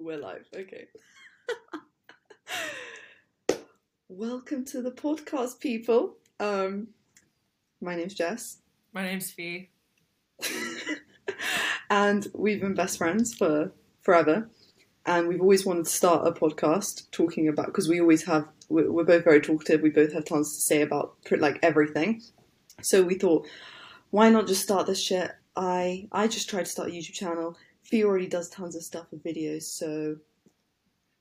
We're 0.00 0.18
live. 0.18 0.46
Okay. 0.54 0.86
Welcome 4.08 4.64
to 4.66 4.80
the 4.80 4.92
podcast, 4.92 5.58
people. 5.58 6.14
Um, 6.38 6.88
my 7.80 7.96
name's 7.96 8.14
Jess, 8.14 8.58
My 8.92 9.02
name's 9.02 9.32
Fee. 9.32 9.70
and 11.90 12.28
we've 12.32 12.60
been 12.60 12.74
best 12.74 12.98
friends 12.98 13.34
for 13.34 13.72
forever. 14.02 14.48
And 15.04 15.26
we've 15.26 15.40
always 15.40 15.66
wanted 15.66 15.86
to 15.86 15.90
start 15.90 16.28
a 16.28 16.30
podcast 16.30 17.10
talking 17.10 17.48
about 17.48 17.66
because 17.66 17.88
we 17.88 18.00
always 18.00 18.24
have. 18.24 18.46
We're, 18.68 18.92
we're 18.92 19.04
both 19.04 19.24
very 19.24 19.40
talkative. 19.40 19.80
We 19.80 19.90
both 19.90 20.12
have 20.12 20.26
tons 20.26 20.54
to 20.54 20.60
say 20.62 20.82
about 20.82 21.16
like 21.32 21.58
everything. 21.60 22.22
So 22.82 23.02
we 23.02 23.16
thought, 23.16 23.48
why 24.10 24.30
not 24.30 24.46
just 24.46 24.62
start 24.62 24.86
this 24.86 25.02
shit? 25.02 25.32
I 25.56 26.06
I 26.12 26.28
just 26.28 26.48
tried 26.48 26.66
to 26.66 26.70
start 26.70 26.88
a 26.88 26.92
YouTube 26.92 27.14
channel. 27.14 27.56
Fee 27.88 28.04
already 28.04 28.26
does 28.26 28.50
tons 28.50 28.76
of 28.76 28.82
stuff 28.82 29.06
with 29.10 29.24
videos, 29.24 29.62
so 29.62 30.16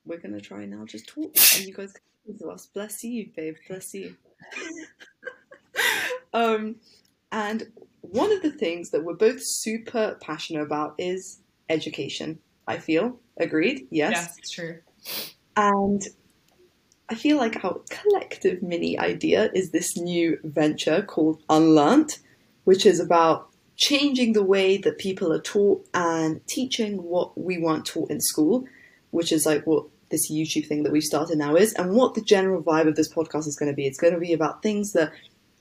we're 0.05 0.19
gonna 0.19 0.41
try 0.41 0.65
now. 0.65 0.83
Just 0.83 1.07
talk, 1.07 1.33
and 1.55 1.65
you 1.65 1.73
guys 1.73 1.93
can 2.25 2.37
to 2.39 2.49
us. 2.49 2.65
Bless 2.65 3.05
you, 3.05 3.29
babe. 3.35 3.55
Bless 3.69 3.93
you. 3.93 4.15
um, 6.33 6.75
and 7.31 7.71
one 8.01 8.33
of 8.33 8.41
the 8.41 8.51
things 8.51 8.89
that 8.89 9.01
we're 9.01 9.13
both 9.13 9.41
super 9.41 10.17
passionate 10.19 10.61
about 10.61 10.95
is 10.97 11.39
education. 11.69 12.37
I 12.67 12.77
feel 12.79 13.17
agreed. 13.37 13.87
Yes. 13.89 14.11
Yes, 14.11 14.37
it's 14.37 14.51
true. 14.51 14.79
And 15.55 16.03
I 17.07 17.15
feel 17.15 17.37
like 17.37 17.63
our 17.63 17.79
collective 17.89 18.61
mini 18.61 18.99
idea 18.99 19.49
is 19.53 19.71
this 19.71 19.95
new 19.95 20.37
venture 20.43 21.01
called 21.01 21.41
Unlearnt, 21.49 22.19
which 22.65 22.85
is 22.85 22.99
about 22.99 23.49
changing 23.77 24.33
the 24.33 24.43
way 24.43 24.77
that 24.77 24.97
people 24.97 25.31
are 25.31 25.41
taught 25.41 25.87
and 25.93 26.45
teaching 26.47 27.03
what 27.03 27.39
we 27.39 27.57
want 27.59 27.85
taught 27.85 28.09
in 28.09 28.19
school, 28.19 28.65
which 29.11 29.31
is 29.31 29.45
like 29.45 29.65
what 29.65 29.85
this 30.09 30.31
YouTube 30.31 30.67
thing 30.67 30.83
that 30.83 30.91
we've 30.91 31.03
started 31.03 31.37
now 31.37 31.55
is, 31.55 31.73
and 31.73 31.93
what 31.93 32.15
the 32.15 32.21
general 32.21 32.61
vibe 32.61 32.87
of 32.87 32.95
this 32.95 33.13
podcast 33.13 33.47
is 33.47 33.55
going 33.55 33.71
to 33.71 33.75
be. 33.75 33.85
It's 33.85 33.99
going 33.99 34.13
to 34.13 34.19
be 34.19 34.33
about 34.33 34.63
things 34.63 34.93
that 34.93 35.13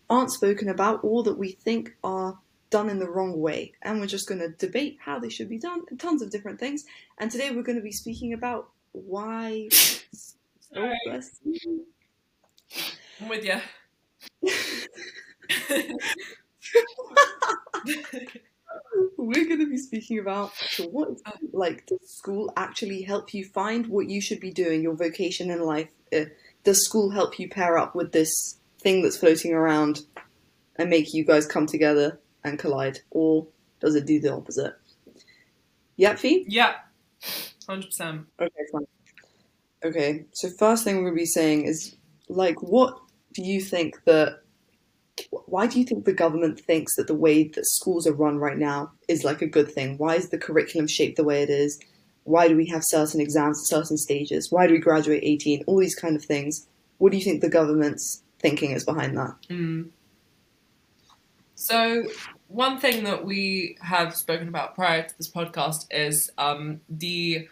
aren't 0.09 0.33
spoken 0.33 0.69
about 0.69 1.01
or 1.03 1.23
that 1.25 1.37
we 1.37 1.53
think 1.53 1.95
are 2.03 2.39
done 2.71 2.89
in 2.89 2.99
the 2.99 3.09
wrong 3.09 3.39
way. 3.39 3.73
And 3.83 4.01
we're 4.01 4.07
just 4.07 4.29
going 4.29 4.41
to 4.41 4.49
debate 4.49 4.99
how 5.01 5.19
they 5.19 5.29
should 5.29 5.49
be 5.49 5.59
done 5.59 5.83
and 5.91 6.01
tons 6.01 6.23
of 6.23 6.31
different 6.31 6.59
things. 6.59 6.85
And 7.19 7.31
today 7.31 7.51
we're 7.51 7.63
going 7.63 7.79
to 7.79 7.83
be 7.83 7.93
speaking 7.93 8.33
about 8.33 8.71
why. 8.93 9.69
Oh. 10.75 10.93
I'm 13.21 13.29
with 13.29 13.45
you. 13.45 13.61
We're 19.17 19.47
going 19.47 19.61
to 19.61 19.69
be 19.69 19.79
speaking 19.79 20.19
about 20.19 20.53
so 20.55 20.85
what 20.85 21.11
is 21.11 21.23
like 21.53 21.87
does 21.87 21.99
school 22.09 22.53
actually 22.57 23.03
help 23.03 23.35
you 23.35 23.45
find 23.45 23.87
what 23.87 24.09
you 24.09 24.21
should 24.21 24.41
be 24.41 24.51
doing, 24.51 24.83
your 24.83 24.95
vocation 24.95 25.51
in 25.51 25.61
life? 25.61 25.89
Uh, 26.13 26.27
does 26.65 26.85
school 26.85 27.11
help 27.11 27.39
you 27.39 27.49
pair 27.49 27.79
up 27.79 27.95
with 27.95 28.13
this 28.13 28.59
thing 28.81 29.03
that's 29.03 29.17
floating 29.17 29.53
around 29.53 30.03
and 30.77 30.91
make 30.91 31.15
you 31.15 31.25
guys 31.25 31.47
come 31.47 31.67
together 31.67 32.21
and 32.45 32.59
collide, 32.59 33.01
or 33.11 33.47
does 33.81 33.95
it 33.95 34.07
do 34.07 34.21
the 34.21 34.33
opposite? 34.33 34.75
Yep, 35.97 36.19
Fee? 36.19 36.45
yeah, 36.49 36.75
hundred 37.67 37.87
percent. 37.87 38.27
Okay, 38.41 38.51
fine. 38.71 38.87
Okay, 39.85 40.25
so 40.33 40.49
first 40.51 40.85
thing 40.85 40.97
we're 40.97 41.05
going 41.05 41.15
to 41.15 41.21
be 41.21 41.27
saying 41.27 41.65
is 41.65 41.97
like, 42.29 42.63
what 42.63 42.99
do 43.33 43.43
you 43.43 43.61
think 43.61 44.03
that? 44.05 44.41
Why 45.31 45.67
do 45.67 45.79
you 45.79 45.87
think 45.87 46.05
the 46.05 46.13
government 46.13 46.61
thinks 46.61 46.97
that 46.97 47.07
the 47.07 47.15
way 47.15 47.45
that 47.45 47.67
schools 47.67 48.07
are 48.07 48.13
run 48.13 48.39
right 48.39 48.59
now 48.59 48.93
is 49.09 49.25
like 49.25 49.43
a 49.43 49.47
good 49.47 49.71
thing? 49.71 49.97
Why 49.99 50.17
is 50.17 50.29
the 50.29 50.39
curriculum 50.39 50.87
shaped 50.87 51.17
the 51.17 51.25
way 51.25 51.43
it 51.43 51.51
is? 51.51 51.81
Why 52.25 52.49
do 52.49 52.57
we 52.57 52.67
have 52.67 52.83
certain 52.85 53.21
exams 53.21 53.61
at 53.61 53.77
certain 53.77 53.97
stages? 53.97 54.51
Why 54.51 54.67
do 54.67 54.75
we 54.75 54.79
graduate 54.79 55.23
18? 55.25 55.65
All 55.67 55.79
these 55.79 55.95
kind 55.95 56.17
of 56.17 56.25
things. 56.25 56.67
What 56.99 57.13
do 57.13 57.19
you 57.19 57.25
think 57.25 57.41
the 57.41 57.49
government's 57.49 58.23
thinking 58.41 58.73
is 58.73 58.85
behind 58.85 59.17
that? 59.17 59.37
Mm. 59.49 59.91
So 61.55 62.05
one 62.49 62.79
thing 62.79 63.05
that 63.05 63.25
we 63.25 63.79
have 63.81 64.15
spoken 64.15 64.49
about 64.49 64.75
prior 64.75 65.03
to 65.03 65.17
this 65.17 65.31
podcast 65.31 65.87
is 65.91 66.31
um, 66.37 66.81
the 66.89 67.49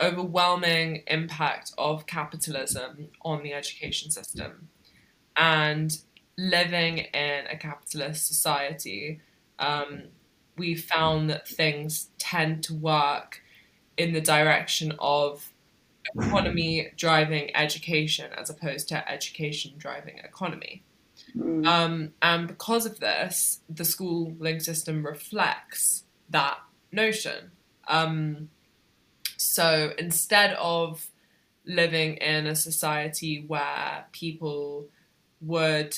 overwhelming 0.00 1.02
impact 1.06 1.72
of 1.76 2.06
capitalism 2.06 3.08
on 3.22 3.42
the 3.42 3.52
education 3.52 4.10
system, 4.10 4.68
and 5.36 5.96
living 6.38 6.98
in 6.98 7.46
a 7.46 7.56
capitalist 7.56 8.26
society, 8.26 9.20
um, 9.58 10.04
we 10.56 10.74
found 10.74 11.30
that 11.30 11.48
things 11.48 12.08
tend 12.18 12.64
to 12.64 12.74
work 12.74 13.40
in 13.96 14.12
the 14.12 14.20
direction 14.20 14.94
of 14.98 15.52
economy 16.16 16.92
driving 16.96 17.54
education 17.54 18.30
as 18.36 18.50
opposed 18.50 18.88
to 18.88 19.10
education 19.10 19.72
driving 19.78 20.18
economy. 20.18 20.82
Mm. 21.36 21.66
Um, 21.66 22.12
and 22.20 22.48
because 22.48 22.86
of 22.86 23.00
this, 23.00 23.60
the 23.68 23.84
schooling 23.84 24.60
system 24.60 25.06
reflects 25.06 26.04
that 26.30 26.58
notion. 26.90 27.52
Um, 27.88 28.48
so 29.36 29.92
instead 29.98 30.54
of 30.54 31.10
living 31.64 32.16
in 32.16 32.46
a 32.46 32.54
society 32.54 33.44
where 33.46 34.06
people 34.12 34.88
would 35.40 35.96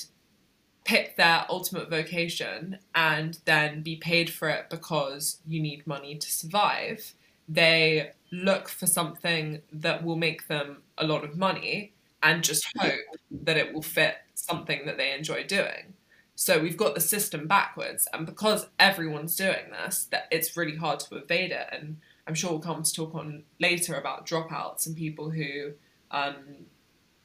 pick 0.84 1.16
their 1.16 1.46
ultimate 1.48 1.88
vocation 1.88 2.78
and 2.94 3.38
then 3.46 3.82
be 3.82 3.96
paid 3.96 4.30
for 4.30 4.48
it 4.48 4.68
because 4.70 5.38
you 5.46 5.60
need 5.60 5.86
money 5.86 6.14
to 6.16 6.30
survive, 6.30 7.14
they 7.48 8.12
look 8.30 8.68
for 8.68 8.86
something 8.86 9.62
that 9.72 10.04
will 10.04 10.16
make 10.16 10.46
them 10.48 10.82
a 10.98 11.06
lot 11.06 11.24
of 11.24 11.36
money 11.36 11.92
and 12.22 12.42
just 12.42 12.66
hope 12.78 13.00
that 13.30 13.56
it 13.56 13.72
will 13.72 13.82
fit 13.82 14.16
something 14.34 14.86
that 14.86 14.96
they 14.96 15.12
enjoy 15.12 15.44
doing. 15.44 15.94
So 16.36 16.60
we've 16.60 16.76
got 16.76 16.94
the 16.94 17.00
system 17.00 17.46
backwards, 17.46 18.08
and 18.12 18.26
because 18.26 18.66
everyone's 18.78 19.36
doing 19.36 19.70
this, 19.70 20.08
that 20.10 20.26
it's 20.32 20.56
really 20.56 20.76
hard 20.76 20.98
to 21.00 21.16
evade 21.16 21.52
it. 21.52 21.68
And 21.70 21.98
I'm 22.26 22.34
sure 22.34 22.50
we'll 22.50 22.60
come 22.60 22.82
to 22.82 22.92
talk 22.92 23.14
on 23.14 23.44
later 23.60 23.94
about 23.94 24.26
dropouts 24.26 24.86
and 24.86 24.96
people 24.96 25.30
who 25.30 25.72
um, 26.10 26.66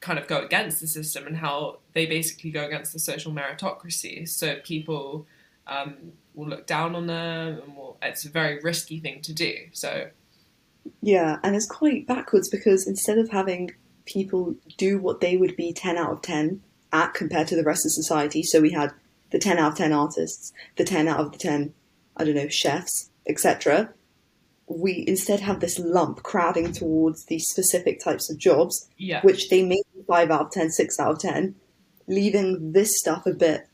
kind 0.00 0.18
of 0.18 0.26
go 0.26 0.42
against 0.42 0.80
the 0.80 0.86
system 0.86 1.26
and 1.26 1.36
how 1.36 1.78
they 1.92 2.06
basically 2.06 2.50
go 2.50 2.64
against 2.64 2.92
the 2.92 2.98
social 2.98 3.32
meritocracy. 3.32 4.28
So 4.28 4.56
people 4.64 5.26
um, 5.66 6.12
will 6.34 6.48
look 6.48 6.66
down 6.66 6.94
on 6.94 7.06
them, 7.06 7.60
and 7.62 7.76
will, 7.76 7.98
it's 8.02 8.24
a 8.24 8.30
very 8.30 8.60
risky 8.60 8.98
thing 8.98 9.20
to 9.22 9.32
do. 9.32 9.54
So 9.72 10.08
Yeah, 11.02 11.38
and 11.42 11.54
it's 11.54 11.66
quite 11.66 12.06
backwards 12.06 12.48
because 12.48 12.86
instead 12.86 13.18
of 13.18 13.30
having 13.30 13.72
people 14.06 14.56
do 14.76 14.98
what 14.98 15.20
they 15.20 15.36
would 15.36 15.56
be 15.56 15.72
10 15.72 15.96
out 15.96 16.10
of 16.10 16.22
10 16.22 16.62
at 16.92 17.14
compared 17.14 17.46
to 17.48 17.56
the 17.56 17.62
rest 17.62 17.86
of 17.86 17.92
society, 17.92 18.42
so 18.42 18.60
we 18.60 18.72
had 18.72 18.92
the 19.30 19.38
10 19.38 19.58
out 19.58 19.72
of 19.72 19.78
10 19.78 19.92
artists, 19.92 20.52
the 20.76 20.84
10 20.84 21.08
out 21.08 21.20
of 21.20 21.32
the 21.32 21.38
10, 21.38 21.72
I 22.16 22.24
don't 22.24 22.34
know, 22.34 22.48
chefs, 22.48 23.10
etc. 23.28 23.90
We 24.72 25.04
instead 25.06 25.40
have 25.40 25.60
this 25.60 25.78
lump 25.78 26.22
crowding 26.22 26.72
towards 26.72 27.24
these 27.24 27.48
specific 27.48 28.00
types 28.02 28.30
of 28.30 28.38
jobs, 28.38 28.88
yeah, 28.96 29.20
which 29.22 29.48
they 29.48 29.62
may 29.62 29.82
be 29.94 30.02
5 30.06 30.30
out 30.30 30.46
of 30.46 30.50
10, 30.52 30.70
6 30.70 31.00
out 31.00 31.12
of 31.12 31.18
10, 31.18 31.56
leaving 32.06 32.72
this 32.72 32.98
stuff 32.98 33.26
a 33.26 33.34
bit, 33.34 33.68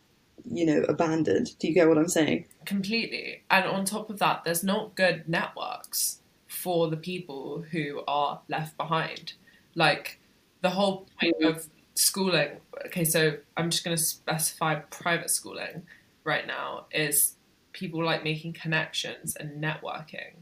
you 0.45 0.65
know, 0.65 0.83
abandoned. 0.89 1.51
Do 1.59 1.69
you 1.69 1.75
get 1.75 1.89
what 1.89 1.99
I'm 1.99 2.09
saying? 2.09 2.47
completely. 2.67 3.43
And 3.51 3.65
on 3.65 3.85
top 3.85 4.11
of 4.11 4.19
that, 4.19 4.45
there's 4.45 4.63
not 4.63 4.95
good 4.95 5.29
networks 5.29 6.21
for 6.47 6.91
the 6.91 6.97
people 6.97 7.65
who 7.71 8.03
are 8.07 8.41
left 8.49 8.77
behind. 8.77 9.35
Like 9.75 10.21
the 10.61 10.71
whole 10.71 11.07
point 11.21 11.43
of 11.43 11.69
schooling. 11.95 12.59
Okay, 12.87 13.05
so 13.05 13.39
I'm 13.57 13.71
just 13.71 13.85
going 13.85 13.97
to 13.97 14.03
specify 14.03 14.75
private 14.75 15.31
schooling 15.31 15.85
right 16.25 16.47
now 16.47 16.87
is 16.91 17.37
people 17.73 18.05
like 18.05 18.25
making 18.25 18.53
connections 18.53 19.37
and 19.37 19.63
networking 19.63 20.35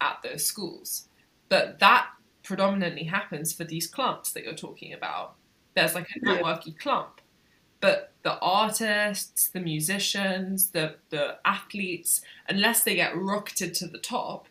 at 0.00 0.18
those 0.22 0.44
schools. 0.44 1.08
But 1.48 1.78
that 1.80 2.08
predominantly 2.42 3.04
happens 3.04 3.52
for 3.52 3.64
these 3.64 3.86
clumps 3.86 4.32
that 4.32 4.44
you're 4.44 4.54
talking 4.54 4.92
about. 4.92 5.36
There's 5.74 5.94
like 5.94 6.08
a 6.10 6.20
Yeah. 6.22 6.38
networky 6.40 6.78
clump. 6.78 7.20
But 7.80 8.12
the 8.22 8.38
artists, 8.40 9.48
the 9.50 9.60
musicians, 9.60 10.70
the, 10.70 10.96
the 11.10 11.38
athletes, 11.44 12.22
unless 12.48 12.82
they 12.82 12.96
get 12.96 13.16
rocketed 13.16 13.74
to 13.76 13.86
the 13.86 13.98
top, 13.98 14.48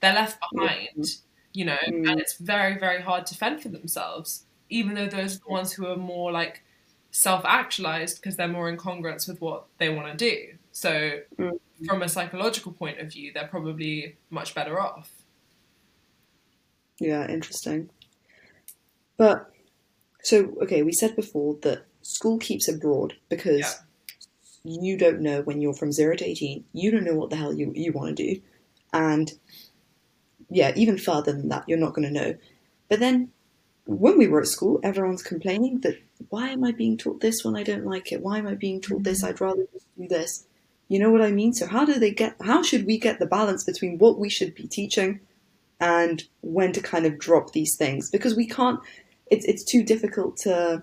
they're 0.00 0.14
left 0.14 0.38
behind, 0.52 1.16
you 1.52 1.64
know, 1.66 1.76
Mm. 1.88 2.10
and 2.10 2.20
it's 2.20 2.34
very, 2.38 2.78
very 2.78 3.02
hard 3.02 3.26
to 3.26 3.34
fend 3.34 3.62
for 3.62 3.68
themselves, 3.68 4.46
even 4.70 4.94
though 4.94 5.06
those 5.08 5.36
are 5.36 5.40
the 5.40 5.50
ones 5.50 5.72
who 5.74 5.86
are 5.86 5.96
more 5.96 6.32
like 6.32 6.62
self 7.10 7.44
actualized 7.44 8.16
because 8.20 8.36
they're 8.36 8.48
more 8.48 8.68
in 8.70 8.76
congruence 8.78 9.28
with 9.28 9.40
what 9.40 9.66
they 9.78 9.88
want 9.90 10.08
to 10.10 10.16
do. 10.16 10.58
So, 10.72 11.20
Mm. 11.38 11.58
from 11.86 12.02
a 12.02 12.08
psychological 12.08 12.72
point 12.72 12.98
of 12.98 13.12
view, 13.12 13.32
they're 13.32 13.46
probably 13.48 14.16
much 14.30 14.54
better 14.54 14.80
off. 14.80 15.10
Yeah, 16.98 17.28
interesting. 17.28 17.90
But 19.16 19.50
so 20.22 20.56
okay, 20.62 20.82
we 20.82 20.92
said 20.92 21.16
before 21.16 21.56
that 21.62 21.86
school 22.02 22.38
keeps 22.38 22.68
it 22.68 22.80
broad 22.80 23.14
because 23.28 23.60
Yeah. 23.60 24.72
you 24.80 24.96
don't 24.96 25.20
know 25.20 25.42
when 25.42 25.60
you're 25.60 25.74
from 25.74 25.92
zero 25.92 26.16
to 26.16 26.24
eighteen, 26.24 26.64
you 26.72 26.90
don't 26.90 27.04
know 27.04 27.16
what 27.16 27.30
the 27.30 27.36
hell 27.36 27.52
you, 27.52 27.72
you 27.74 27.92
want 27.92 28.16
to 28.16 28.34
do. 28.34 28.40
And 28.92 29.32
yeah, 30.50 30.72
even 30.76 30.98
further 30.98 31.32
than 31.32 31.48
that, 31.48 31.68
you're 31.68 31.78
not 31.78 31.94
going 31.94 32.06
to 32.06 32.20
know. 32.20 32.36
But 32.88 33.00
then 33.00 33.32
when 33.86 34.16
we 34.18 34.28
were 34.28 34.40
at 34.40 34.46
school, 34.48 34.78
everyone's 34.82 35.22
complaining 35.22 35.80
that 35.80 35.98
why 36.28 36.50
am 36.50 36.62
I 36.62 36.72
being 36.72 36.96
taught 36.96 37.20
this 37.20 37.44
when 37.44 37.56
I 37.56 37.62
don't 37.62 37.84
like 37.84 38.12
it? 38.12 38.22
Why 38.22 38.38
am 38.38 38.46
I 38.46 38.54
being 38.54 38.80
taught 38.80 39.02
this? 39.02 39.24
I'd 39.24 39.40
rather 39.40 39.66
just 39.72 39.86
do 39.98 40.06
this. 40.08 40.46
You 40.92 40.98
know 40.98 41.10
what 41.10 41.22
I 41.22 41.32
mean? 41.32 41.54
So 41.54 41.66
how 41.66 41.86
do 41.86 41.98
they 41.98 42.10
get? 42.10 42.36
How 42.42 42.62
should 42.62 42.84
we 42.84 42.98
get 42.98 43.18
the 43.18 43.24
balance 43.24 43.64
between 43.64 43.96
what 43.96 44.18
we 44.18 44.28
should 44.28 44.54
be 44.54 44.68
teaching 44.68 45.20
and 45.80 46.22
when 46.42 46.72
to 46.74 46.82
kind 46.82 47.06
of 47.06 47.18
drop 47.18 47.52
these 47.52 47.76
things? 47.78 48.10
Because 48.10 48.36
we 48.36 48.46
can't. 48.46 48.78
It's 49.30 49.46
it's 49.46 49.64
too 49.64 49.82
difficult 49.82 50.36
to. 50.42 50.82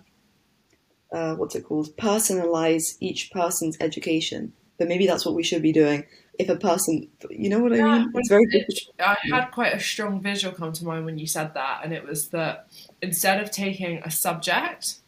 Uh, 1.13 1.35
what's 1.35 1.53
it 1.53 1.63
called? 1.63 1.95
Personalize 1.97 2.97
each 2.99 3.29
person's 3.29 3.77
education. 3.79 4.51
But 4.79 4.87
maybe 4.87 5.05
that's 5.05 5.27
what 5.27 5.35
we 5.35 5.43
should 5.43 5.61
be 5.61 5.71
doing. 5.71 6.03
If 6.39 6.49
a 6.49 6.55
person, 6.55 7.07
you 7.29 7.47
know 7.47 7.59
what 7.59 7.73
I 7.73 7.77
Yeah, 7.77 7.99
mean? 7.99 8.11
It's 8.15 8.29
very 8.29 8.45
it- 8.49 8.65
difficult. 8.67 8.95
I 8.99 9.15
had 9.31 9.51
quite 9.51 9.75
a 9.75 9.79
strong 9.79 10.21
visual 10.21 10.55
come 10.55 10.73
to 10.73 10.85
mind 10.85 11.05
when 11.05 11.19
you 11.19 11.27
said 11.27 11.53
that, 11.53 11.81
and 11.83 11.93
it 11.93 12.03
was 12.03 12.29
that 12.29 12.65
instead 12.99 13.39
of 13.43 13.51
taking 13.51 13.99
a 13.99 14.09
subject, 14.09 15.01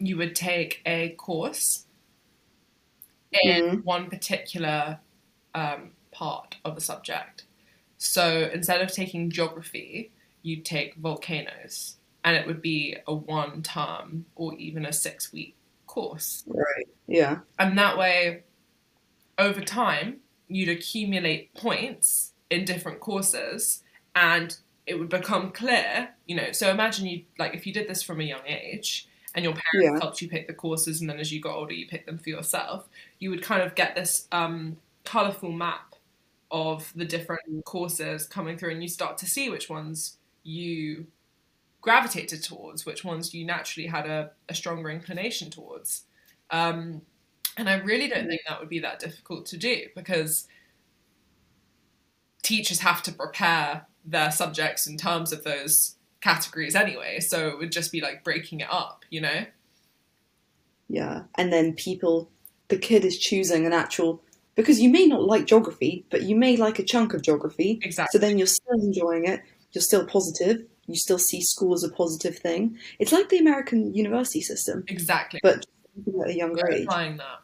you 0.00 0.16
would 0.16 0.34
take 0.34 0.82
a 0.84 1.10
course 1.10 1.86
in 3.44 3.80
Mhm. 3.80 3.84
one 3.84 4.10
particular 4.10 5.00
um, 5.54 5.92
part 6.12 6.56
of 6.64 6.76
a 6.76 6.80
subject. 6.80 7.44
So 7.98 8.50
instead 8.52 8.80
of 8.82 8.92
taking 8.92 9.30
geography, 9.30 10.12
you'd 10.42 10.64
take 10.64 10.94
volcanoes, 10.96 11.98
and 12.24 12.36
it 12.36 12.46
would 12.46 12.62
be 12.62 12.96
a 13.06 13.14
one 13.14 13.62
term 13.62 14.26
or 14.34 14.54
even 14.56 14.86
a 14.86 14.92
six 14.92 15.32
week 15.32 15.56
course. 15.86 16.44
Right. 16.46 16.86
Yeah. 17.06 17.40
And 17.58 17.78
that 17.78 17.98
way, 17.98 18.44
over 19.38 19.60
time, 19.60 20.20
you'd 20.48 20.68
accumulate 20.68 21.54
points 21.54 22.32
in 22.50 22.64
different 22.64 23.00
courses 23.00 23.82
and 24.14 24.56
it 24.86 24.98
would 24.98 25.08
become 25.08 25.52
clear, 25.52 26.14
you 26.26 26.36
know. 26.36 26.52
So 26.52 26.70
imagine 26.70 27.06
you, 27.06 27.24
like, 27.38 27.54
if 27.54 27.66
you 27.66 27.72
did 27.72 27.88
this 27.88 28.02
from 28.02 28.20
a 28.20 28.24
young 28.24 28.46
age 28.46 29.08
and 29.34 29.44
your 29.44 29.54
parents 29.54 29.92
Yeah. 29.94 29.98
helped 30.00 30.20
you 30.22 30.28
pick 30.28 30.46
the 30.46 30.54
courses 30.54 31.00
and 31.00 31.08
then 31.08 31.18
as 31.18 31.32
you 31.32 31.40
got 31.40 31.54
older, 31.54 31.72
you 31.74 31.86
picked 31.86 32.06
them 32.06 32.18
for 32.18 32.30
yourself, 32.30 32.88
you 33.18 33.30
would 33.30 33.42
kind 33.42 33.62
of 33.62 33.74
get 33.74 33.94
this 33.94 34.28
um, 34.32 34.76
colourful 35.04 35.52
map 35.52 35.94
of 36.50 36.92
the 36.94 37.04
different 37.04 37.64
courses 37.64 38.26
coming 38.26 38.58
through 38.58 38.70
and 38.72 38.82
you 38.82 38.88
start 38.88 39.16
to 39.18 39.26
see 39.26 39.48
which 39.48 39.70
ones 39.70 40.18
you 40.42 41.06
gravitated 41.80 42.42
towards, 42.42 42.84
which 42.84 43.04
ones 43.04 43.32
you 43.34 43.44
naturally 43.44 43.88
had 43.88 44.06
a, 44.06 44.30
a 44.48 44.54
stronger 44.54 44.90
inclination 44.90 45.50
towards. 45.50 46.02
Um, 46.50 47.02
and 47.56 47.68
I 47.68 47.74
really 47.78 48.08
don't 48.08 48.28
think 48.28 48.42
that 48.46 48.60
would 48.60 48.68
be 48.68 48.80
that 48.80 48.98
difficult 48.98 49.46
to 49.46 49.56
do 49.56 49.86
because 49.96 50.46
teachers 52.42 52.80
have 52.80 53.02
to 53.04 53.12
prepare 53.12 53.86
their 54.04 54.30
subjects 54.30 54.86
in 54.86 54.96
terms 54.96 55.32
of 55.32 55.44
those 55.44 55.96
categories 56.22 56.74
anyway. 56.74 57.20
So 57.20 57.48
it 57.48 57.58
would 57.58 57.72
just 57.72 57.92
be 57.92 58.00
like 58.00 58.24
breaking 58.24 58.60
it 58.60 58.68
up, 58.70 59.04
you 59.10 59.20
know? 59.20 59.44
Yeah. 60.88 61.24
And 61.36 61.52
then 61.52 61.74
people, 61.74 62.30
the 62.68 62.78
kid 62.78 63.04
is 63.04 63.18
choosing 63.18 63.66
an 63.66 63.72
actual, 63.72 64.22
because 64.54 64.80
you 64.80 64.88
may 64.90 65.06
not 65.06 65.24
like 65.24 65.46
geography, 65.46 66.04
but 66.10 66.22
you 66.22 66.36
may 66.36 66.56
like 66.56 66.78
a 66.78 66.84
chunk 66.84 67.12
of 67.14 67.22
geography. 67.22 67.78
Exactly. 67.82 68.18
So 68.18 68.24
then 68.24 68.38
you're 68.38 68.46
still 68.46 68.80
enjoying 68.80 69.26
it. 69.26 69.40
You're 69.72 69.82
still 69.82 70.06
positive. 70.06 70.64
You 70.86 70.96
still 70.96 71.18
see 71.18 71.40
school 71.40 71.74
as 71.74 71.84
a 71.84 71.90
positive 71.90 72.38
thing. 72.38 72.76
It's 72.98 73.12
like 73.12 73.28
the 73.28 73.38
American 73.38 73.94
university 73.94 74.40
system, 74.42 74.84
Exactly. 74.88 75.40
but 75.42 75.64
at 76.22 76.28
a 76.30 76.34
younger 76.34 76.68
age. 76.70 76.84
applying 76.84 77.18
that. 77.18 77.40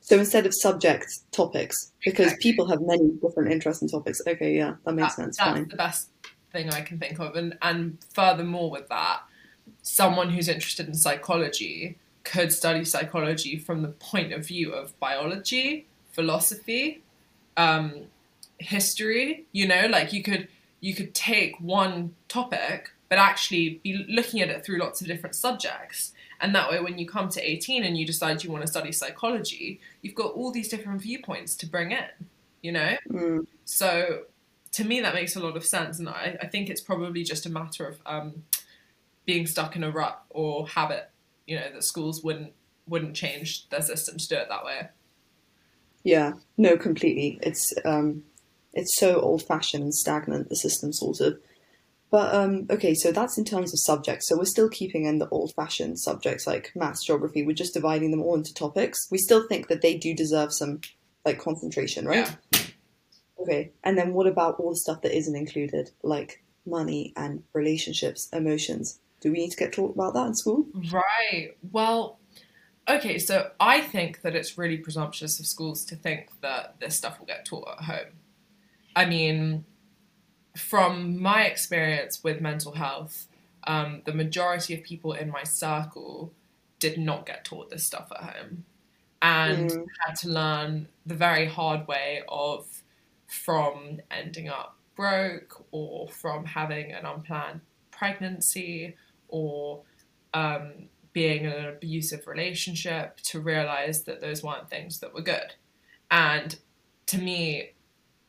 So 0.00 0.18
instead 0.18 0.44
of 0.44 0.52
subject, 0.54 1.06
topics, 1.32 1.92
because 2.04 2.26
Exactly. 2.26 2.50
people 2.50 2.66
have 2.66 2.80
many 2.82 3.08
different 3.22 3.50
interests 3.50 3.80
and 3.80 3.90
topics. 3.90 4.20
Okay, 4.26 4.54
yeah, 4.54 4.74
that 4.84 4.92
makes 4.94 5.14
That- 5.16 5.22
sense. 5.22 5.36
That's 5.38 5.50
Fine. 5.50 5.68
the 5.68 5.76
best 5.76 6.10
thing 6.54 6.70
I 6.70 6.80
can 6.80 6.98
think 6.98 7.18
of. 7.20 7.36
And 7.36 7.58
and 7.60 7.98
furthermore 8.14 8.70
with 8.70 8.88
that, 8.88 9.20
someone 9.82 10.30
who's 10.30 10.48
interested 10.48 10.88
in 10.88 10.94
psychology 10.94 11.98
could 12.22 12.50
study 12.50 12.84
psychology 12.86 13.58
from 13.58 13.82
the 13.82 13.88
point 13.88 14.32
of 14.32 14.46
view 14.46 14.72
of 14.72 14.98
biology, 14.98 15.86
philosophy, 16.12 17.02
um, 17.58 18.06
history, 18.58 19.44
you 19.52 19.68
know, 19.68 19.86
like 19.90 20.14
you 20.14 20.22
could 20.22 20.48
you 20.80 20.94
could 20.94 21.14
take 21.14 21.60
one 21.60 22.14
topic 22.28 22.90
but 23.10 23.18
actually 23.18 23.80
be 23.84 24.04
looking 24.08 24.40
at 24.40 24.48
it 24.48 24.64
through 24.64 24.78
lots 24.78 25.00
of 25.00 25.06
different 25.06 25.36
subjects. 25.36 26.12
And 26.40 26.54
that 26.54 26.70
way 26.70 26.80
when 26.80 26.98
you 26.98 27.06
come 27.06 27.28
to 27.30 27.40
18 27.40 27.84
and 27.84 27.96
you 27.96 28.06
decide 28.06 28.42
you 28.42 28.50
want 28.50 28.62
to 28.62 28.66
study 28.66 28.92
psychology, 28.92 29.80
you've 30.02 30.14
got 30.14 30.32
all 30.32 30.50
these 30.50 30.68
different 30.68 31.00
viewpoints 31.00 31.54
to 31.56 31.66
bring 31.66 31.92
in, 31.92 32.10
you 32.62 32.72
know? 32.72 32.96
Mm, 33.08 33.46
So 33.64 34.24
to 34.74 34.84
me, 34.84 35.00
that 35.00 35.14
makes 35.14 35.36
a 35.36 35.40
lot 35.40 35.56
of 35.56 35.64
sense, 35.64 35.98
and 35.98 36.08
I, 36.08 36.36
I 36.40 36.46
think 36.46 36.68
it's 36.68 36.80
probably 36.80 37.22
just 37.24 37.46
a 37.46 37.50
matter 37.50 37.86
of 37.86 37.98
um, 38.06 38.44
being 39.24 39.46
stuck 39.46 39.76
in 39.76 39.82
a 39.82 39.90
rut 39.90 40.22
or 40.30 40.68
habit. 40.68 41.10
You 41.46 41.56
know 41.60 41.72
that 41.72 41.84
schools 41.84 42.22
wouldn't 42.22 42.52
wouldn't 42.86 43.14
change 43.16 43.68
their 43.68 43.82
system 43.82 44.18
to 44.18 44.28
do 44.28 44.36
it 44.36 44.48
that 44.48 44.64
way. 44.64 44.88
yeah, 46.04 46.32
no, 46.58 46.76
completely. 46.76 47.38
It's 47.42 47.72
um, 47.84 48.22
it's 48.72 48.98
so 48.98 49.20
old-fashioned 49.20 49.82
and 49.82 49.94
stagnant 49.94 50.48
the 50.48 50.56
system, 50.56 50.92
sort 50.92 51.20
of. 51.20 51.38
But 52.10 52.34
um, 52.34 52.66
okay, 52.70 52.94
so 52.94 53.10
that's 53.10 53.38
in 53.38 53.44
terms 53.44 53.72
of 53.72 53.80
subjects. 53.80 54.28
So 54.28 54.36
we're 54.36 54.44
still 54.44 54.68
keeping 54.68 55.04
in 55.04 55.18
the 55.18 55.28
old-fashioned 55.30 55.98
subjects 55.98 56.46
like 56.46 56.70
maths, 56.76 57.04
geography. 57.04 57.44
We're 57.44 57.54
just 57.54 57.74
dividing 57.74 58.10
them 58.10 58.22
all 58.22 58.36
into 58.36 58.54
topics. 58.54 59.08
We 59.10 59.18
still 59.18 59.48
think 59.48 59.68
that 59.68 59.82
they 59.82 59.96
do 59.96 60.14
deserve 60.14 60.52
some 60.52 60.80
like 61.24 61.40
concentration, 61.40 62.06
right? 62.06 62.30
Yeah. 62.52 62.60
Okay, 63.38 63.72
and 63.82 63.98
then 63.98 64.14
what 64.14 64.26
about 64.26 64.58
all 64.60 64.70
the 64.70 64.76
stuff 64.76 65.02
that 65.02 65.16
isn't 65.16 65.34
included, 65.36 65.90
like 66.02 66.42
money 66.66 67.12
and 67.16 67.42
relationships, 67.52 68.28
emotions? 68.32 69.00
Do 69.20 69.32
we 69.32 69.38
need 69.38 69.50
to 69.50 69.56
get 69.56 69.72
taught 69.72 69.94
about 69.94 70.14
that 70.14 70.26
in 70.28 70.34
school? 70.34 70.66
Right. 70.92 71.56
Well, 71.72 72.18
okay. 72.88 73.18
So 73.18 73.50
I 73.58 73.80
think 73.80 74.20
that 74.22 74.34
it's 74.34 74.56
really 74.58 74.76
presumptuous 74.78 75.40
of 75.40 75.46
schools 75.46 75.84
to 75.86 75.96
think 75.96 76.30
that 76.42 76.76
this 76.80 76.96
stuff 76.96 77.18
will 77.18 77.26
get 77.26 77.44
taught 77.44 77.68
at 77.78 77.84
home. 77.84 78.12
I 78.94 79.06
mean, 79.06 79.64
from 80.56 81.20
my 81.20 81.44
experience 81.44 82.22
with 82.22 82.40
mental 82.40 82.72
health, 82.72 83.26
um, 83.66 84.02
the 84.04 84.12
majority 84.14 84.74
of 84.74 84.82
people 84.82 85.12
in 85.12 85.30
my 85.30 85.42
circle 85.42 86.32
did 86.78 86.98
not 86.98 87.26
get 87.26 87.44
taught 87.44 87.70
this 87.70 87.84
stuff 87.84 88.12
at 88.12 88.22
home 88.34 88.64
and 89.22 89.70
Mm. 89.70 89.86
had 90.06 90.14
to 90.16 90.28
learn 90.28 90.88
the 91.06 91.14
very 91.14 91.46
hard 91.46 91.88
way 91.88 92.22
of 92.28 92.83
from 93.34 94.00
ending 94.10 94.48
up 94.48 94.78
broke 94.94 95.66
or 95.72 96.08
from 96.08 96.44
having 96.44 96.92
an 96.92 97.04
unplanned 97.04 97.60
pregnancy 97.90 98.96
or 99.28 99.82
um, 100.34 100.88
being 101.12 101.44
in 101.44 101.52
an 101.52 101.66
abusive 101.66 102.26
relationship 102.26 103.16
to 103.20 103.40
realize 103.40 104.04
that 104.04 104.20
those 104.20 104.42
weren't 104.42 104.70
things 104.70 105.00
that 105.00 105.14
were 105.14 105.22
good. 105.22 105.54
And 106.10 106.58
to 107.06 107.18
me, 107.18 107.72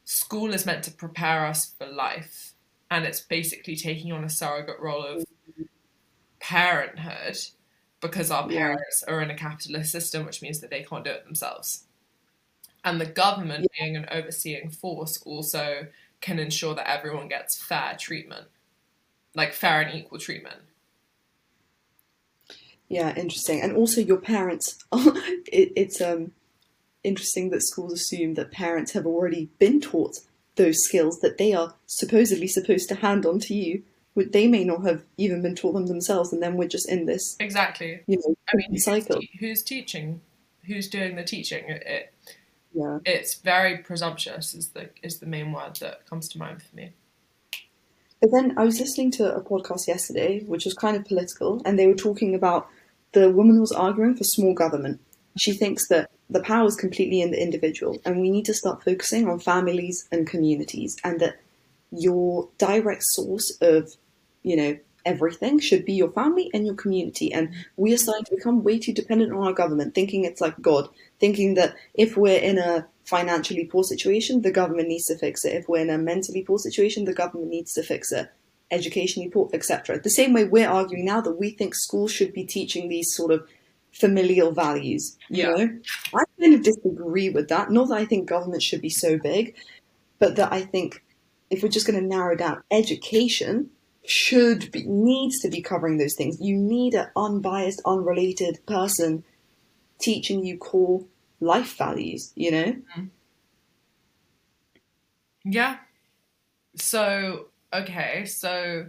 school 0.05 0.53
is 0.53 0.65
meant 0.65 0.83
to 0.85 0.91
prepare 0.91 1.45
us 1.45 1.73
for 1.77 1.87
life, 1.87 2.53
and 2.91 3.05
it's 3.05 3.21
basically 3.21 3.75
taking 3.75 4.11
on 4.11 4.23
a 4.23 4.29
surrogate 4.29 4.79
role 4.79 5.05
of 5.05 5.25
parenthood 6.39 7.37
because 8.01 8.29
our 8.31 8.47
Yeah. 8.47 8.75
parents 8.75 9.03
are 9.07 9.21
in 9.21 9.31
a 9.31 9.35
capitalist 9.37 9.91
system, 9.91 10.25
which 10.25 10.41
means 10.41 10.59
that 10.61 10.69
they 10.69 10.83
can't 10.83 11.03
do 11.03 11.11
it 11.11 11.25
themselves. 11.25 11.84
And 12.85 13.01
the 13.01 13.05
government, 13.07 13.67
being 13.79 13.97
an 13.97 14.05
overseeing 14.11 14.69
force, 14.69 15.21
also 15.25 15.87
can 16.21 16.39
ensure 16.39 16.75
that 16.75 16.89
everyone 16.89 17.27
gets 17.27 17.61
fair 17.61 17.97
treatment, 17.99 18.47
like 19.33 19.53
fair 19.53 19.81
and 19.81 19.93
equal 19.99 20.19
treatment. 20.19 20.61
Yeah, 22.87 23.15
interesting. 23.15 23.61
And 23.61 23.75
also, 23.75 23.99
your 24.01 24.19
parents. 24.19 24.77
it, 24.93 25.73
it's 25.75 25.99
um 25.99 26.31
interesting 27.03 27.49
that 27.51 27.63
schools 27.63 27.93
assume 27.93 28.33
that 28.35 28.51
parents 28.51 28.93
have 28.93 29.05
already 29.05 29.49
been 29.59 29.79
taught 29.81 30.19
those 30.55 30.83
skills 30.83 31.19
that 31.19 31.37
they 31.37 31.53
are 31.53 31.73
supposedly 31.85 32.47
supposed 32.47 32.87
to 32.89 32.95
hand 32.95 33.25
on 33.25 33.39
to 33.39 33.53
you. 33.53 33.83
They 34.15 34.47
may 34.47 34.63
not 34.63 34.85
have 34.85 35.03
even 35.17 35.41
been 35.41 35.55
taught 35.55 35.73
them 35.73 35.87
themselves, 35.87 36.31
and 36.31 36.41
then 36.41 36.55
we're 36.55 36.69
just 36.69 36.89
in 36.89 37.05
this, 37.05 37.35
Exactly. 37.39 38.01
you 38.07 38.17
know, 38.17 38.35
I 38.51 38.55
mean, 38.55 38.71
who's, 38.71 38.85
cycle. 38.85 39.19
te- 39.19 39.29
who's 39.39 39.61
teaching? 39.61 40.21
Who's 40.65 40.87
doing 40.87 41.17
the 41.17 41.23
teaching? 41.23 41.65
It, 41.67 42.13
Yeah. 42.75 42.99
it's 43.05 43.35
very 43.35 43.77
presumptuous. 43.77 44.53
Is 44.53 44.69
the 44.69 44.89
is 45.01 45.19
the 45.19 45.25
main 45.25 45.53
word 45.53 45.77
that 45.77 46.05
comes 46.09 46.27
to 46.29 46.37
mind 46.37 46.61
for 46.61 46.75
me. 46.75 46.91
But 48.21 48.31
then 48.31 48.57
I 48.57 48.65
was 48.65 48.79
listening 48.79 49.11
to 49.11 49.33
a 49.33 49.41
podcast 49.41 49.87
yesterday, 49.87 50.41
which 50.41 50.65
was 50.65 50.73
kind 50.73 50.97
of 50.97 51.05
political, 51.05 51.61
and 51.65 51.79
they 51.79 51.87
were 51.87 51.95
talking 51.95 52.35
about 52.35 52.67
the 53.13 53.29
woman 53.29 53.61
was 53.61 53.71
arguing 53.71 54.15
for 54.15 54.25
small 54.25 54.53
government. 54.53 54.99
She 55.37 55.53
thinks 55.53 55.87
that 55.87 56.09
the 56.29 56.41
power 56.41 56.67
is 56.67 56.75
completely 56.75 57.21
in 57.21 57.31
the 57.31 57.41
individual, 57.41 58.01
and 58.03 58.19
we 58.19 58.29
need 58.29 58.45
to 58.45 58.53
start 58.53 58.83
focusing 58.83 59.29
on 59.29 59.39
families 59.39 60.07
and 60.11 60.27
communities, 60.27 60.97
and 61.03 61.19
that 61.21 61.39
your 61.91 62.49
direct 62.57 63.03
source 63.03 63.57
of, 63.61 63.95
you 64.43 64.57
know, 64.57 64.77
everything 65.05 65.59
should 65.59 65.85
be 65.85 65.93
your 65.93 66.11
family 66.11 66.49
and 66.53 66.65
your 66.65 66.75
community. 66.75 67.31
And 67.31 67.53
we 67.77 67.93
are 67.93 67.97
starting 67.97 68.25
to 68.25 68.35
become 68.35 68.63
way 68.63 68.79
too 68.79 68.91
dependent 68.91 69.31
on 69.31 69.45
our 69.45 69.53
government, 69.53 69.93
thinking 69.93 70.25
it's 70.25 70.41
like 70.41 70.59
God, 70.61 70.89
thinking 71.19 71.53
that 71.55 71.75
if 71.93 72.17
we're 72.17 72.39
in 72.39 72.57
a 72.57 72.87
financially 73.05 73.65
poor 73.65 73.83
situation, 73.83 74.41
the 74.41 74.51
government 74.51 74.87
needs 74.87 75.05
to 75.05 75.17
fix 75.17 75.45
it. 75.45 75.53
If 75.53 75.69
we're 75.69 75.81
in 75.81 75.89
a 75.89 75.97
mentally 75.97 76.43
poor 76.43 76.57
situation, 76.57 77.05
the 77.05 77.13
government 77.13 77.49
needs 77.49 77.73
to 77.73 77.83
fix 77.83 78.11
it. 78.11 78.29
Educationally 78.71 79.29
poor, 79.29 79.49
etc. 79.53 79.99
The 80.01 80.09
same 80.09 80.33
way 80.33 80.43
we're 80.43 80.67
arguing 80.69 81.05
now 81.05 81.21
that 81.21 81.39
we 81.39 81.51
think 81.51 81.75
schools 81.75 82.11
should 82.11 82.33
be 82.33 82.43
teaching 82.43 82.89
these 82.89 83.13
sort 83.13 83.31
of 83.31 83.47
familial 83.91 84.51
values. 84.51 85.17
You 85.29 85.43
Yeah. 85.43 85.49
know, 85.51 85.79
I 86.13 86.23
kind 86.39 86.53
of 86.55 86.63
disagree 86.63 87.29
with 87.29 87.47
that. 87.49 87.71
Not 87.71 87.89
that 87.89 87.95
I 87.95 88.05
think 88.05 88.27
government 88.27 88.63
should 88.63 88.81
be 88.81 88.89
so 88.89 89.17
big, 89.17 89.55
but 90.19 90.35
that 90.35 90.51
I 90.51 90.61
think 90.63 91.03
if 91.49 91.61
we're 91.61 91.69
just 91.69 91.85
going 91.87 91.99
to 92.01 92.05
narrow 92.05 92.35
down, 92.35 92.63
education 92.71 93.69
should 94.03 94.71
be 94.71 94.83
needs 94.83 95.39
to 95.41 95.49
be 95.49 95.61
covering 95.61 95.97
those 95.97 96.15
things. 96.15 96.41
You 96.41 96.57
need 96.57 96.93
an 96.95 97.07
unbiased, 97.15 97.81
unrelated 97.85 98.59
person 98.65 99.23
teaching 99.99 100.45
you 100.45 100.57
core 100.57 101.05
life 101.39 101.77
values. 101.77 102.31
You 102.35 102.51
know. 102.51 102.75
Yeah. 105.43 105.77
So, 106.75 107.47
okay, 107.73 108.25
so 108.25 108.87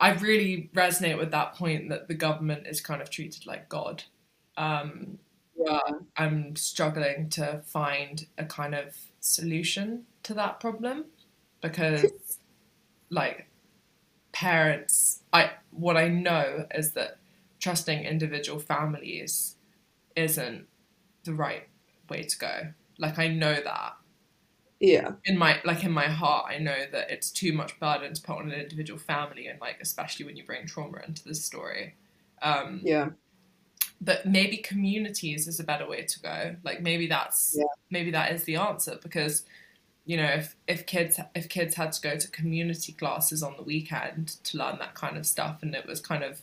I 0.00 0.12
really 0.14 0.70
resonate 0.74 1.18
with 1.18 1.30
that 1.32 1.54
point 1.54 1.88
that 1.88 2.08
the 2.08 2.14
government 2.14 2.66
is 2.66 2.80
kind 2.80 3.02
of 3.02 3.10
treated 3.10 3.46
like 3.46 3.68
God. 3.68 4.04
Um, 4.56 5.18
Yeah. 5.56 5.80
I'm 6.16 6.54
struggling 6.56 7.30
to 7.30 7.62
find 7.66 8.26
a 8.38 8.44
kind 8.44 8.74
of 8.74 8.96
solution 9.20 10.06
to 10.22 10.34
that 10.34 10.60
problem 10.60 11.06
because, 11.60 12.38
like, 13.10 13.48
parents, 14.32 15.22
I 15.32 15.52
what 15.72 15.96
I 15.96 16.08
know 16.08 16.66
is 16.74 16.92
that 16.92 17.18
trusting 17.68 18.04
individual 18.04 18.58
families 18.58 19.56
isn't 20.16 20.68
the 21.24 21.34
right 21.34 21.68
way 22.10 22.22
to 22.24 22.38
go. 22.38 22.74
Like, 22.98 23.18
I 23.18 23.28
know 23.28 23.54
that 23.62 23.94
Yeah. 24.80 25.16
in 25.24 25.36
my 25.36 25.60
like 25.64 25.84
in 25.84 25.90
my 25.90 26.06
heart 26.06 26.46
i 26.48 26.58
know 26.58 26.86
that 26.92 27.10
it's 27.10 27.30
too 27.30 27.52
much 27.52 27.78
burden 27.80 28.14
to 28.14 28.22
put 28.22 28.38
on 28.38 28.50
an 28.50 28.60
individual 28.60 28.98
family 28.98 29.46
and 29.46 29.60
like 29.60 29.78
especially 29.80 30.24
when 30.24 30.36
you 30.36 30.44
bring 30.44 30.66
trauma 30.66 30.98
into 31.06 31.24
this 31.24 31.44
story 31.44 31.96
um 32.42 32.80
Yeah. 32.82 33.10
but 34.00 34.26
maybe 34.26 34.56
communities 34.58 35.48
is 35.48 35.58
a 35.60 35.64
better 35.64 35.88
way 35.88 36.02
to 36.02 36.20
go 36.20 36.56
like 36.62 36.80
maybe 36.80 37.06
that's 37.06 37.56
Yeah. 37.56 37.64
maybe 37.90 38.10
that 38.10 38.32
is 38.32 38.44
the 38.44 38.56
answer 38.56 38.98
because 39.02 39.44
you 40.04 40.16
know 40.16 40.26
if 40.28 40.56
if 40.68 40.86
kids 40.86 41.20
if 41.34 41.48
kids 41.48 41.74
had 41.76 41.92
to 41.92 42.00
go 42.00 42.16
to 42.16 42.30
community 42.30 42.92
classes 42.92 43.42
on 43.42 43.56
the 43.56 43.62
weekend 43.62 44.28
to 44.44 44.58
learn 44.58 44.78
that 44.78 44.94
kind 44.94 45.16
of 45.16 45.26
stuff 45.26 45.62
and 45.62 45.74
it 45.74 45.86
was 45.86 46.00
kind 46.00 46.24
of 46.24 46.42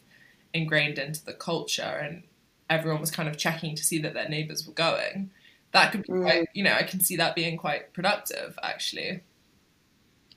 ingrained 0.56 0.98
into 0.98 1.24
the 1.26 1.34
culture 1.34 1.82
and 2.06 2.24
everyone 2.70 3.02
was 3.02 3.12
kind 3.12 3.30
of 3.30 3.38
checking 3.38 3.76
to 3.76 3.84
see 3.84 4.00
that 4.00 4.14
their 4.14 4.30
neighbors 4.30 4.66
were 4.68 4.74
going 4.74 5.30
that 5.72 5.92
could 5.92 6.04
be 6.04 6.10
Mm. 6.10 6.24
quite 6.24 6.48
you 6.54 6.64
know 6.64 6.74
i 6.74 6.84
can 6.84 7.00
see 7.00 7.16
that 7.18 7.36
being 7.36 7.58
quite 7.58 7.94
productive 7.94 8.58
actually 8.64 9.22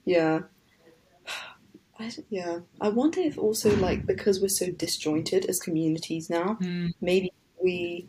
Yeah. 0.05 0.41
I, 1.99 2.11
yeah. 2.31 2.61
I 2.81 2.89
wonder 2.91 3.21
if 3.21 3.37
also 3.39 3.75
like 3.77 4.07
because 4.07 4.41
we're 4.41 4.49
so 4.49 4.71
disjointed 4.71 5.45
as 5.47 5.59
communities 5.59 6.31
now, 6.31 6.57
Mm. 6.61 6.93
maybe 7.01 7.33
we 7.63 8.07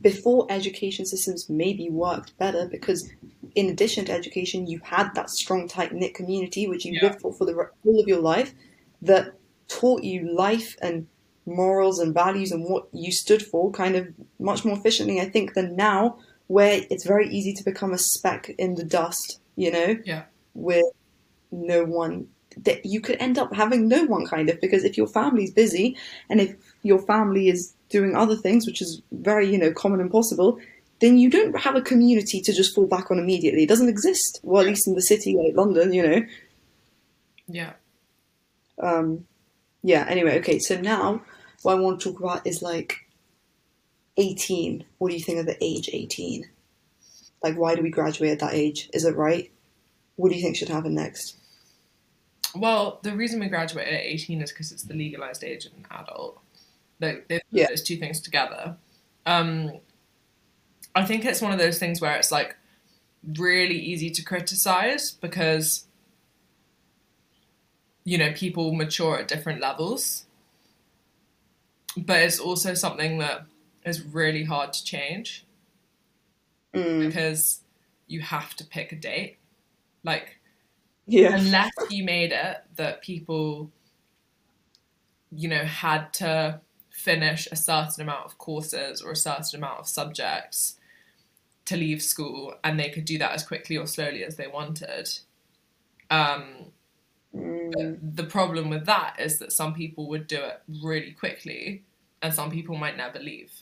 before 0.00 0.46
education 0.50 1.04
systems 1.06 1.48
maybe 1.48 1.88
worked 1.90 2.36
better 2.38 2.66
because 2.66 3.10
in 3.54 3.68
addition 3.70 4.04
to 4.06 4.12
education 4.12 4.66
you 4.66 4.80
had 4.82 5.14
that 5.14 5.30
strong 5.30 5.68
tight 5.68 5.92
knit 5.92 6.14
community 6.14 6.66
which 6.66 6.84
you 6.84 6.94
Yeah. 6.94 7.04
lived 7.04 7.20
for 7.20 7.32
for 7.32 7.44
the 7.44 7.54
whole 7.54 8.00
of 8.00 8.08
your 8.08 8.20
life 8.20 8.54
that 9.02 9.34
taught 9.68 10.02
you 10.02 10.34
life 10.34 10.76
and 10.82 11.06
morals 11.48 11.98
and 11.98 12.14
values 12.14 12.52
and 12.52 12.64
what 12.64 12.88
you 12.92 13.10
stood 13.10 13.42
for 13.42 13.70
kind 13.70 13.96
of 13.96 14.08
much 14.38 14.64
more 14.64 14.76
efficiently 14.76 15.20
I 15.20 15.28
think 15.28 15.54
than 15.54 15.76
now 15.76 16.18
where 16.46 16.82
it's 16.90 17.04
very 17.04 17.28
easy 17.28 17.52
to 17.54 17.64
become 17.64 17.92
a 17.92 17.98
speck 17.98 18.50
in 18.58 18.74
the 18.74 18.84
dust 18.84 19.40
you 19.56 19.72
know? 19.72 19.96
Yeah. 20.04 20.24
with 20.54 20.86
no 21.50 21.84
one 21.84 22.28
that 22.64 22.84
you 22.84 23.00
could 23.00 23.16
end 23.20 23.38
up 23.38 23.54
having 23.54 23.88
no 23.88 24.04
one 24.04 24.26
kind 24.26 24.48
of 24.50 24.60
because 24.60 24.84
if 24.84 24.96
your 24.96 25.06
family's 25.06 25.52
busy 25.52 25.96
and 26.28 26.40
if 26.40 26.56
your 26.82 26.98
family 26.98 27.48
is 27.48 27.74
doing 27.88 28.14
other 28.16 28.36
things 28.36 28.66
which 28.66 28.82
is 28.82 29.02
very 29.12 29.50
you 29.50 29.58
know 29.58 29.72
common 29.72 30.00
and 30.00 30.10
possible 30.10 30.58
then 31.00 31.18
you 31.18 31.30
don't 31.30 31.56
have 31.60 31.76
a 31.76 31.82
community 31.82 32.40
to 32.40 32.52
just 32.52 32.74
fall 32.74 32.88
back 32.88 33.08
on 33.08 33.20
immediately. 33.20 33.62
It 33.62 33.68
doesn't 33.68 33.88
exist 33.88 34.40
well 34.42 34.62
at 34.62 34.68
least 34.68 34.88
in 34.88 34.94
the 34.94 35.02
city 35.02 35.36
like 35.36 35.54
london 35.54 35.92
you 35.92 36.06
know? 36.06 36.22
Yeah. 37.46 37.72
Um 38.82 39.26
yeah 39.82 40.06
anyway 40.08 40.38
okay 40.38 40.58
so 40.58 40.80
now 40.80 41.22
what 41.62 41.72
i 41.72 41.80
want 41.80 42.00
to 42.00 42.10
talk 42.10 42.20
about 42.20 42.46
is 42.46 42.62
like 42.62 43.06
18 44.16 44.84
what 44.98 45.08
do 45.10 45.16
you 45.16 45.22
think 45.22 45.38
of 45.38 45.46
the 45.46 45.62
age 45.62 45.88
18 45.92 46.44
like 47.42 47.56
why 47.56 47.74
do 47.74 47.82
we 47.82 47.90
graduate 47.90 48.32
at 48.32 48.40
that 48.40 48.54
age? 48.54 48.90
Is 48.92 49.04
it 49.04 49.14
right? 49.16 49.50
What 50.16 50.30
do 50.30 50.34
you 50.34 50.42
think 50.42 50.56
should 50.56 50.68
happen 50.68 50.94
next? 50.94 51.36
Well 52.54 52.98
the 53.02 53.14
reason 53.14 53.38
we 53.40 53.46
graduate 53.48 53.86
at 53.86 54.00
18 54.00 54.42
is 54.42 54.50
because 54.50 54.72
it's 54.72 54.82
the 54.82 54.94
legalized 54.94 55.44
age 55.44 55.66
of 55.66 55.72
an 55.74 55.86
adult 55.90 56.40
Yeah. 57.50 57.68
those 57.68 57.82
two 57.82 57.96
things 57.96 58.20
together. 58.20 58.76
Um 59.24 59.72
i 60.96 61.04
think 61.04 61.24
it's 61.24 61.40
one 61.40 61.52
of 61.52 61.58
those 61.58 61.78
things 61.78 62.00
where 62.00 62.16
it's 62.16 62.32
like 62.32 62.56
really 63.36 63.78
easy 63.78 64.10
to 64.10 64.22
criticize 64.24 65.12
because 65.12 65.86
you 68.04 68.18
know 68.18 68.32
people 68.32 68.72
mature 68.74 69.18
at 69.18 69.28
different 69.28 69.60
levels 69.60 70.24
but 72.06 72.20
it's 72.20 72.38
also 72.38 72.74
something 72.74 73.18
that 73.18 73.46
is 73.84 74.02
really 74.02 74.44
hard 74.44 74.72
to 74.72 74.84
change. 74.84 75.44
Mm, 76.74 77.06
because 77.06 77.62
you 78.06 78.20
have 78.20 78.54
to 78.56 78.64
pick 78.64 78.92
a 78.92 78.96
date. 78.96 79.38
Like 80.04 80.38
yeah. 81.06 81.36
unless 81.36 81.72
you 81.90 82.04
made 82.04 82.32
it 82.32 82.58
that 82.76 83.02
people 83.02 83.70
you 85.30 85.48
know 85.48 85.64
had 85.64 86.12
to 86.14 86.60
finish 86.90 87.48
a 87.50 87.56
certain 87.56 88.02
amount 88.02 88.26
of 88.26 88.38
courses 88.38 89.02
or 89.02 89.12
a 89.12 89.16
certain 89.16 89.58
amount 89.58 89.80
of 89.80 89.88
subjects 89.88 90.78
to 91.64 91.76
leave 91.76 92.02
school 92.02 92.54
and 92.64 92.78
they 92.78 92.88
could 92.88 93.04
do 93.04 93.18
that 93.18 93.32
as 93.32 93.42
quickly 93.42 93.76
or 93.76 93.86
slowly 93.86 94.24
as 94.24 94.36
they 94.36 94.46
wanted. 94.46 95.08
Um, 96.10 96.72
Mm, 97.34 97.98
the 98.16 98.24
problem 98.24 98.70
with 98.70 98.86
that 98.86 99.16
is 99.18 99.38
that 99.38 99.52
some 99.52 99.74
people 99.74 100.08
would 100.08 100.26
do 100.26 100.36
it 100.36 100.62
really 100.82 101.12
quickly 101.12 101.84
and 102.22 102.32
some 102.34 102.50
people 102.50 102.76
might 102.76 102.96
never 102.96 103.18
leave. 103.18 103.52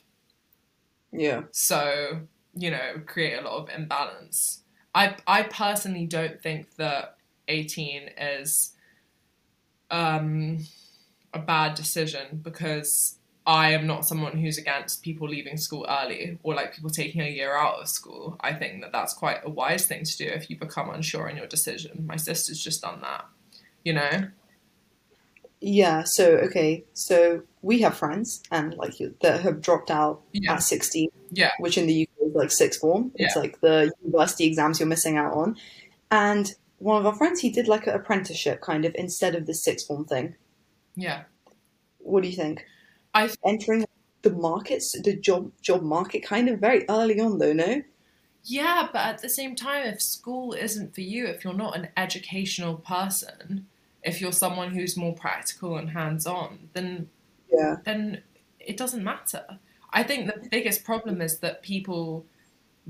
Yeah. 1.12 1.42
So 1.52 2.20
you 2.58 2.70
know 2.70 3.02
create 3.06 3.38
a 3.38 3.42
lot 3.42 3.58
of 3.58 3.68
imbalance. 3.70 4.62
I 4.94 5.16
i 5.26 5.42
personally 5.42 6.06
don't 6.06 6.40
think 6.40 6.76
that 6.76 7.16
18 7.48 8.10
is 8.18 8.72
um 9.90 10.58
a 11.32 11.38
bad 11.38 11.74
decision 11.74 12.40
because 12.42 13.18
i 13.46 13.70
am 13.70 13.86
not 13.86 14.04
someone 14.04 14.36
who's 14.38 14.58
against 14.58 15.02
people 15.02 15.28
leaving 15.28 15.56
school 15.56 15.86
early 15.88 16.38
or 16.42 16.54
like 16.54 16.74
people 16.74 16.90
taking 16.90 17.20
a 17.20 17.28
year 17.28 17.54
out 17.54 17.80
of 17.80 17.88
school. 17.88 18.36
I 18.40 18.52
think 18.54 18.82
that 18.82 18.92
that's 18.92 19.14
quite 19.14 19.40
a 19.44 19.50
wise 19.50 19.86
thing 19.86 20.04
to 20.04 20.16
do 20.16 20.24
if 20.24 20.50
you 20.50 20.56
become 20.58 20.90
unsure 20.90 21.28
in 21.28 21.36
your 21.36 21.46
decision. 21.46 22.04
My 22.06 22.16
sister's 22.16 22.62
just 22.62 22.82
done 22.82 23.00
that 23.02 23.26
you 23.86 23.92
know? 23.92 24.28
Yeah, 25.60 26.02
so 26.02 26.24
okay, 26.48 26.84
so 26.92 27.42
we 27.70 27.80
have 27.84 27.96
friends 27.96 28.28
and 28.52 28.74
like 28.82 28.94
that 29.22 29.40
have 29.46 29.60
dropped 29.60 29.90
out 29.90 30.20
yeah 30.32 30.52
at 30.54 30.62
16, 30.62 31.08
Yeah. 31.32 31.50
which 31.58 31.76
in 31.76 31.86
the 31.86 31.96
UK 32.04 32.28
is 32.28 32.34
like 32.34 32.50
sixth 32.52 32.80
form. 32.80 33.10
It's 33.16 33.36
like 33.36 33.60
the 33.60 33.90
university 34.04 34.44
exams 34.46 34.78
you're 34.78 34.88
missing 34.88 35.16
out 35.16 35.32
on. 35.34 35.56
And 36.10 36.54
one 36.78 36.98
of 37.00 37.06
our 37.06 37.14
friends, 37.20 37.40
he 37.40 37.50
did 37.50 37.66
like 37.74 37.86
an 37.88 37.94
apprenticeship 37.94 38.60
kind 38.60 38.84
of 38.84 38.92
instead 38.94 39.34
of 39.34 39.46
the 39.46 39.54
sixth 39.54 39.86
form 39.88 40.04
thing. 40.04 40.36
yeah 40.94 41.22
What 41.98 42.22
do 42.22 42.28
you 42.28 42.36
think? 42.36 42.64
I- 43.14 43.34
entering 43.44 43.84
the 44.22 44.32
markets, 44.32 44.86
the 45.06 45.14
job 45.28 45.50
job 45.68 45.82
market, 45.82 46.20
kind 46.24 46.48
of 46.48 46.60
very 46.60 46.84
early 46.88 47.18
on 47.20 47.38
though. 47.38 47.52
No, 47.64 47.82
Yeah, 48.44 48.88
but 48.92 49.02
at 49.12 49.18
the 49.22 49.28
same 49.38 49.54
time, 49.56 49.82
if 49.92 50.00
school 50.00 50.52
isn't 50.52 50.94
for 50.94 51.00
you, 51.12 51.26
if 51.26 51.42
you're 51.42 51.62
not 51.64 51.76
an 51.76 51.88
educational 51.96 52.76
person, 52.76 53.66
if 54.10 54.20
you're 54.20 54.32
someone 54.44 54.70
who's 54.76 54.96
more 54.96 55.14
practical 55.14 55.76
and 55.80 55.90
hands-on, 55.90 56.68
then 56.74 57.08
yeah, 57.52 57.76
then 57.84 58.22
it 58.60 58.76
doesn't 58.76 59.04
matter. 59.04 59.58
I 59.92 60.02
think 60.02 60.26
the 60.26 60.48
biggest 60.50 60.84
problem 60.84 61.20
is 61.20 61.38
that 61.38 61.62
people 61.62 62.26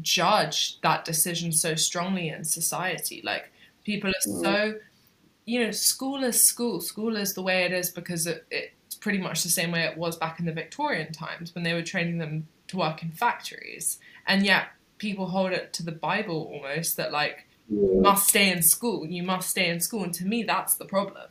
judge 0.03 0.81
that 0.83 1.05
decision 1.05 1.53
so 1.53 1.75
strongly 1.75 2.29
in 2.29 2.45
society. 2.45 3.23
Like 3.25 3.53
people 3.85 4.11
are 4.11 4.29
Mm. 4.29 4.43
so, 4.43 4.75
you 5.45 5.63
know, 5.65 5.71
school 5.71 6.25
is 6.25 6.43
school. 6.47 6.81
School 6.81 7.17
is 7.17 7.35
the 7.35 7.43
way 7.43 7.65
it 7.65 7.73
is 7.73 7.91
because 7.91 8.27
it, 8.27 8.45
it's 8.51 8.97
pretty 8.97 9.19
much 9.19 9.43
the 9.43 9.49
same 9.49 9.71
way 9.73 9.85
it 9.85 9.97
was 9.97 10.17
back 10.17 10.39
in 10.41 10.47
the 10.47 10.53
Victorian 10.53 11.13
times 11.13 11.55
when 11.55 11.65
they 11.65 11.73
were 11.75 11.83
training 11.83 12.19
them 12.19 12.49
to 12.69 12.77
work 12.77 13.03
in 13.03 13.11
factories. 13.13 13.99
And 14.27 14.45
yet 14.45 14.69
people 14.99 15.27
hold 15.27 15.53
it 15.53 15.73
to 15.75 15.83
the 15.85 15.93
Bible 15.93 16.51
almost 16.53 16.97
that 16.97 17.13
like 17.13 17.47
you 17.69 18.01
must 18.01 18.29
stay 18.29 18.51
in 18.51 18.63
school. 18.63 19.07
You 19.07 19.23
must 19.23 19.51
stay 19.51 19.69
in 19.69 19.81
school. 19.81 20.03
And 20.05 20.15
to 20.15 20.25
me, 20.25 20.43
that's 20.43 20.75
the 20.77 20.85
problem. 20.85 21.29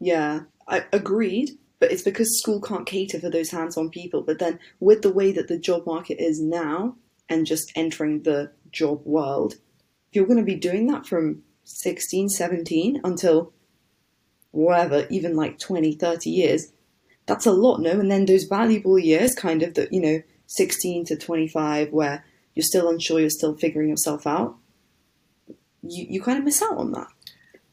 Yeah. 0.00 0.40
I 0.66 0.84
agreed, 0.92 1.58
but 1.78 1.90
it's 1.92 2.02
because 2.02 2.38
school 2.38 2.60
can't 2.60 2.86
cater 2.86 3.18
for 3.18 3.30
those 3.30 3.50
hands-on 3.50 3.90
people. 3.90 4.22
But 4.22 4.38
then 4.38 4.58
with 4.78 5.02
the 5.02 5.12
way 5.12 5.32
that 5.32 5.48
the 5.48 5.58
job 5.58 5.86
market 5.86 6.22
is 6.22 6.40
now 6.40 6.96
and 7.28 7.46
just 7.46 7.72
entering 7.74 8.22
the 8.22 8.52
job 8.70 9.02
world, 9.04 9.54
if 9.54 10.16
you're 10.16 10.26
going 10.26 10.38
to 10.38 10.44
be 10.44 10.54
doing 10.54 10.86
that 10.88 11.06
from 11.06 11.42
16, 11.64 12.28
17 12.28 13.00
until 13.04 13.52
whatever, 14.52 15.06
even 15.10 15.36
like 15.36 15.58
20, 15.58 15.94
30 15.94 16.30
years, 16.30 16.72
that's 17.26 17.46
a 17.46 17.52
lot, 17.52 17.80
no? 17.80 17.92
And 17.92 18.10
then 18.10 18.26
those 18.26 18.44
valuable 18.44 18.98
years, 18.98 19.34
kind 19.34 19.62
of, 19.62 19.74
that, 19.74 19.92
you 19.92 20.00
know, 20.00 20.22
16 20.46 21.04
to 21.06 21.16
25, 21.16 21.92
where 21.92 22.24
you're 22.54 22.64
still 22.64 22.88
unsure, 22.88 23.20
you're 23.20 23.30
still 23.30 23.54
figuring 23.54 23.88
yourself 23.88 24.26
out, 24.26 24.56
you, 25.82 26.06
you 26.08 26.22
kind 26.22 26.38
of 26.38 26.44
miss 26.44 26.62
out 26.62 26.76
on 26.76 26.92
that. 26.92 27.06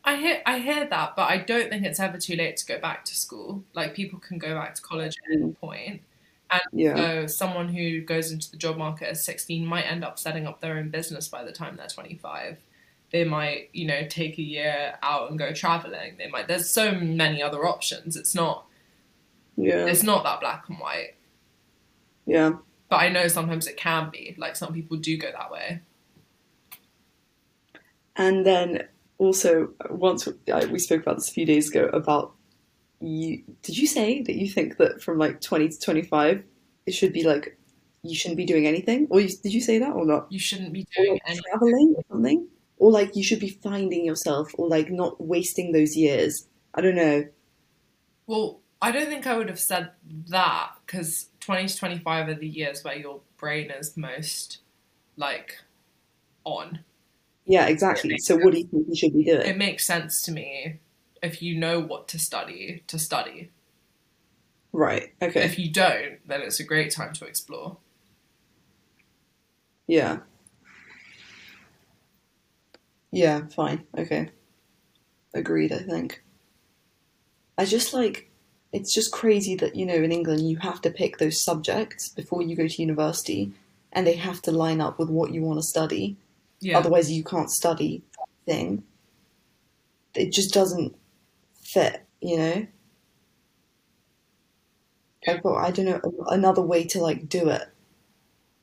I 0.08 0.16
hear 0.16 0.42
I 0.46 0.60
hear 0.60 0.86
that, 0.86 1.18
but 1.18 1.30
I 1.30 1.38
don't 1.38 1.70
think 1.70 1.86
it's 1.86 2.00
ever 2.00 2.18
too 2.18 2.38
late 2.38 2.56
to 2.58 2.66
go 2.66 2.80
back 2.80 3.04
to 3.06 3.14
school. 3.14 3.66
Like 3.74 3.94
people 3.94 4.20
can 4.20 4.38
go 4.38 4.54
back 4.56 4.74
to 4.76 4.82
college 4.82 5.18
at 5.18 5.34
any 5.34 5.48
mm. 5.48 5.60
point. 5.60 6.02
And 6.50 6.62
Yeah. 6.72 6.96
so 6.96 7.28
someone 7.28 7.68
who 7.68 8.00
goes 8.00 8.32
into 8.32 8.50
the 8.50 8.56
job 8.56 8.78
market 8.78 9.10
at 9.10 9.18
16 9.18 9.66
might 9.66 9.82
end 9.82 10.06
up 10.06 10.18
setting 10.18 10.48
up 10.48 10.62
their 10.62 10.78
own 10.78 10.92
business 10.92 11.28
by 11.28 11.44
the 11.44 11.52
time 11.52 11.76
they're 11.76 11.88
25. 11.88 12.58
They 13.12 13.26
might, 13.26 13.70
you 13.74 13.86
know, 13.86 14.08
take 14.08 14.38
a 14.38 14.42
year 14.42 14.98
out 15.04 15.30
and 15.30 15.38
go 15.38 15.52
traveling. 15.52 16.16
They 16.18 16.30
might 16.30 16.48
there's 16.48 16.70
so 16.70 16.94
many 16.94 17.44
other 17.44 17.68
options. 17.68 18.16
It's 18.16 18.34
not 18.34 18.66
Yeah. 19.58 19.88
it's 19.88 20.04
not 20.04 20.24
that 20.24 20.40
black 20.40 20.70
and 20.70 20.80
white. 20.80 21.16
Yeah. 22.26 22.54
But 22.88 23.02
I 23.02 23.10
know 23.10 23.28
sometimes 23.28 23.68
it 23.68 23.76
can 23.76 24.10
be. 24.10 24.36
Like 24.38 24.56
some 24.56 24.74
people 24.74 24.96
do 24.96 25.18
go 25.18 25.34
that 25.34 25.52
way. 25.52 25.82
And 28.16 28.46
then 28.46 28.88
also, 29.18 29.70
once 29.90 30.28
we 30.70 30.80
spoke 30.80 31.02
about 31.02 31.16
this 31.16 31.30
a 31.30 31.34
few 31.34 31.46
days 31.46 31.70
ago 31.70 31.86
about 31.94 32.34
you. 33.00 33.44
Did 33.64 33.78
you 33.78 33.88
say 33.88 34.22
that 34.24 34.36
you 34.36 34.50
think 34.50 34.78
that 34.78 35.02
from 35.02 35.18
like 35.18 35.42
20 35.42 35.70
to 35.70 35.80
25, 35.80 36.44
it 36.86 36.92
should 36.92 37.14
be 37.14 37.24
like 37.24 37.58
you 38.04 38.16
shouldn't 38.16 38.38
be 38.38 38.46
doing 38.46 38.68
anything? 38.68 39.08
Or 39.10 39.20
you, 39.20 39.30
did 39.30 39.54
you 39.54 39.62
say 39.62 39.80
that 39.80 39.92
or 39.92 40.06
not? 40.06 40.32
You 40.32 40.40
shouldn't 40.40 40.74
be 40.74 40.86
doing 40.96 41.20
any 41.26 41.40
traveling 41.50 41.96
or 41.98 42.04
something? 42.10 42.48
Or 42.78 42.92
like 42.92 43.16
you 43.16 43.24
should 43.24 43.40
be 43.40 43.50
finding 43.50 44.06
yourself 44.06 44.52
or 44.58 44.68
like 44.68 44.92
not 44.92 45.20
wasting 45.24 45.72
those 45.72 45.96
years. 45.96 46.48
I 46.74 46.82
don't 46.82 46.96
know. 46.96 47.26
Well, 48.28 48.60
I 48.82 48.92
don't 48.92 49.08
think 49.08 49.26
I 49.26 49.36
would 49.36 49.50
have 49.50 49.60
said 49.60 49.92
that 50.30 50.72
because 50.86 51.30
20 51.40 51.68
to 51.68 51.78
25 51.78 52.28
are 52.28 52.34
the 52.36 52.48
years 52.48 52.84
where 52.84 52.96
your 52.98 53.22
brain 53.38 53.72
is 53.72 53.98
most 53.98 54.60
like 55.16 55.58
on. 56.44 56.80
Yeah, 57.48 57.68
exactly. 57.68 58.18
So 58.20 58.36
what 58.36 58.52
do 58.52 58.60
you 58.60 58.68
think 58.68 58.88
you 58.90 58.96
should 58.96 59.14
be 59.14 59.24
doing? 59.24 59.48
It 59.48 59.58
makes 59.58 59.88
sense 59.88 60.22
to 60.24 60.32
me 60.32 60.80
if 61.24 61.42
you 61.42 61.58
know 61.58 61.80
what 61.80 62.10
to 62.10 62.20
study, 62.20 62.84
to 62.88 63.00
study. 63.00 63.52
Right. 64.74 65.14
Okay. 65.22 65.44
If 65.46 65.58
you 65.58 65.72
don't, 65.72 66.20
then 66.28 66.42
it's 66.42 66.60
a 66.60 66.64
great 66.66 66.92
time 66.92 67.14
to 67.14 67.26
explore. 67.26 67.78
Yeah. 69.88 70.20
Yeah, 73.12 73.48
fine. 73.48 73.86
Okay. 73.98 74.30
Agreed, 75.34 75.72
I 75.72 75.80
think. 75.80 76.22
I 77.58 77.64
just 77.64 77.94
like 77.94 78.30
it's 78.74 78.94
just 78.94 79.14
crazy 79.14 79.56
that, 79.56 79.76
you 79.76 79.86
know, 79.86 79.96
in 79.96 80.12
England 80.12 80.50
you 80.50 80.58
have 80.58 80.82
to 80.82 80.92
pick 80.92 81.18
those 81.18 81.42
subjects 81.42 82.10
before 82.10 82.42
you 82.42 82.56
go 82.58 82.68
to 82.68 82.82
university 82.82 83.54
and 83.94 84.06
they 84.06 84.16
have 84.16 84.42
to 84.42 84.52
line 84.52 84.82
up 84.82 85.00
with 85.00 85.10
what 85.10 85.32
you 85.32 85.42
want 85.42 85.60
to 85.60 85.64
study. 85.64 86.18
Yeah. 86.60 86.78
Otherwise 86.78 87.12
you 87.12 87.24
can't 87.24 87.52
study 87.52 88.04
that 88.18 88.52
thing. 88.52 88.84
It 90.16 90.32
just 90.32 90.54
doesn't 90.54 90.96
fit, 91.62 92.06
you 92.22 92.38
know? 92.38 92.68
Like, 95.28 95.44
well, 95.44 95.58
I 95.58 95.72
don't 95.72 95.86
know, 95.86 96.02
another 96.28 96.62
way 96.62 96.86
to 96.86 97.02
like 97.02 97.28
do 97.28 97.50
it 97.50 97.64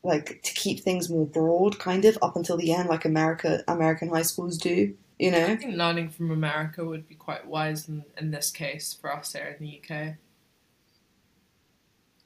like 0.04 0.42
to 0.42 0.52
keep 0.52 0.80
things 0.80 1.08
more 1.08 1.26
broad, 1.26 1.78
kind 1.78 2.04
of 2.04 2.18
up 2.22 2.36
until 2.36 2.56
the 2.56 2.72
end, 2.72 2.88
like 2.88 3.04
America 3.04 3.64
American 3.66 4.10
high 4.10 4.22
schools 4.22 4.58
do. 4.58 4.94
You 5.18 5.30
know, 5.30 5.46
I 5.46 5.56
think 5.56 5.76
learning 5.76 6.10
from 6.10 6.30
America 6.30 6.84
would 6.84 7.08
be 7.08 7.14
quite 7.14 7.46
wise 7.46 7.88
in, 7.88 8.04
in 8.18 8.30
this 8.30 8.50
case 8.50 8.92
for 8.92 9.12
us 9.12 9.32
here 9.32 9.56
in 9.58 9.66
the 9.66 9.80
UK. 9.80 10.16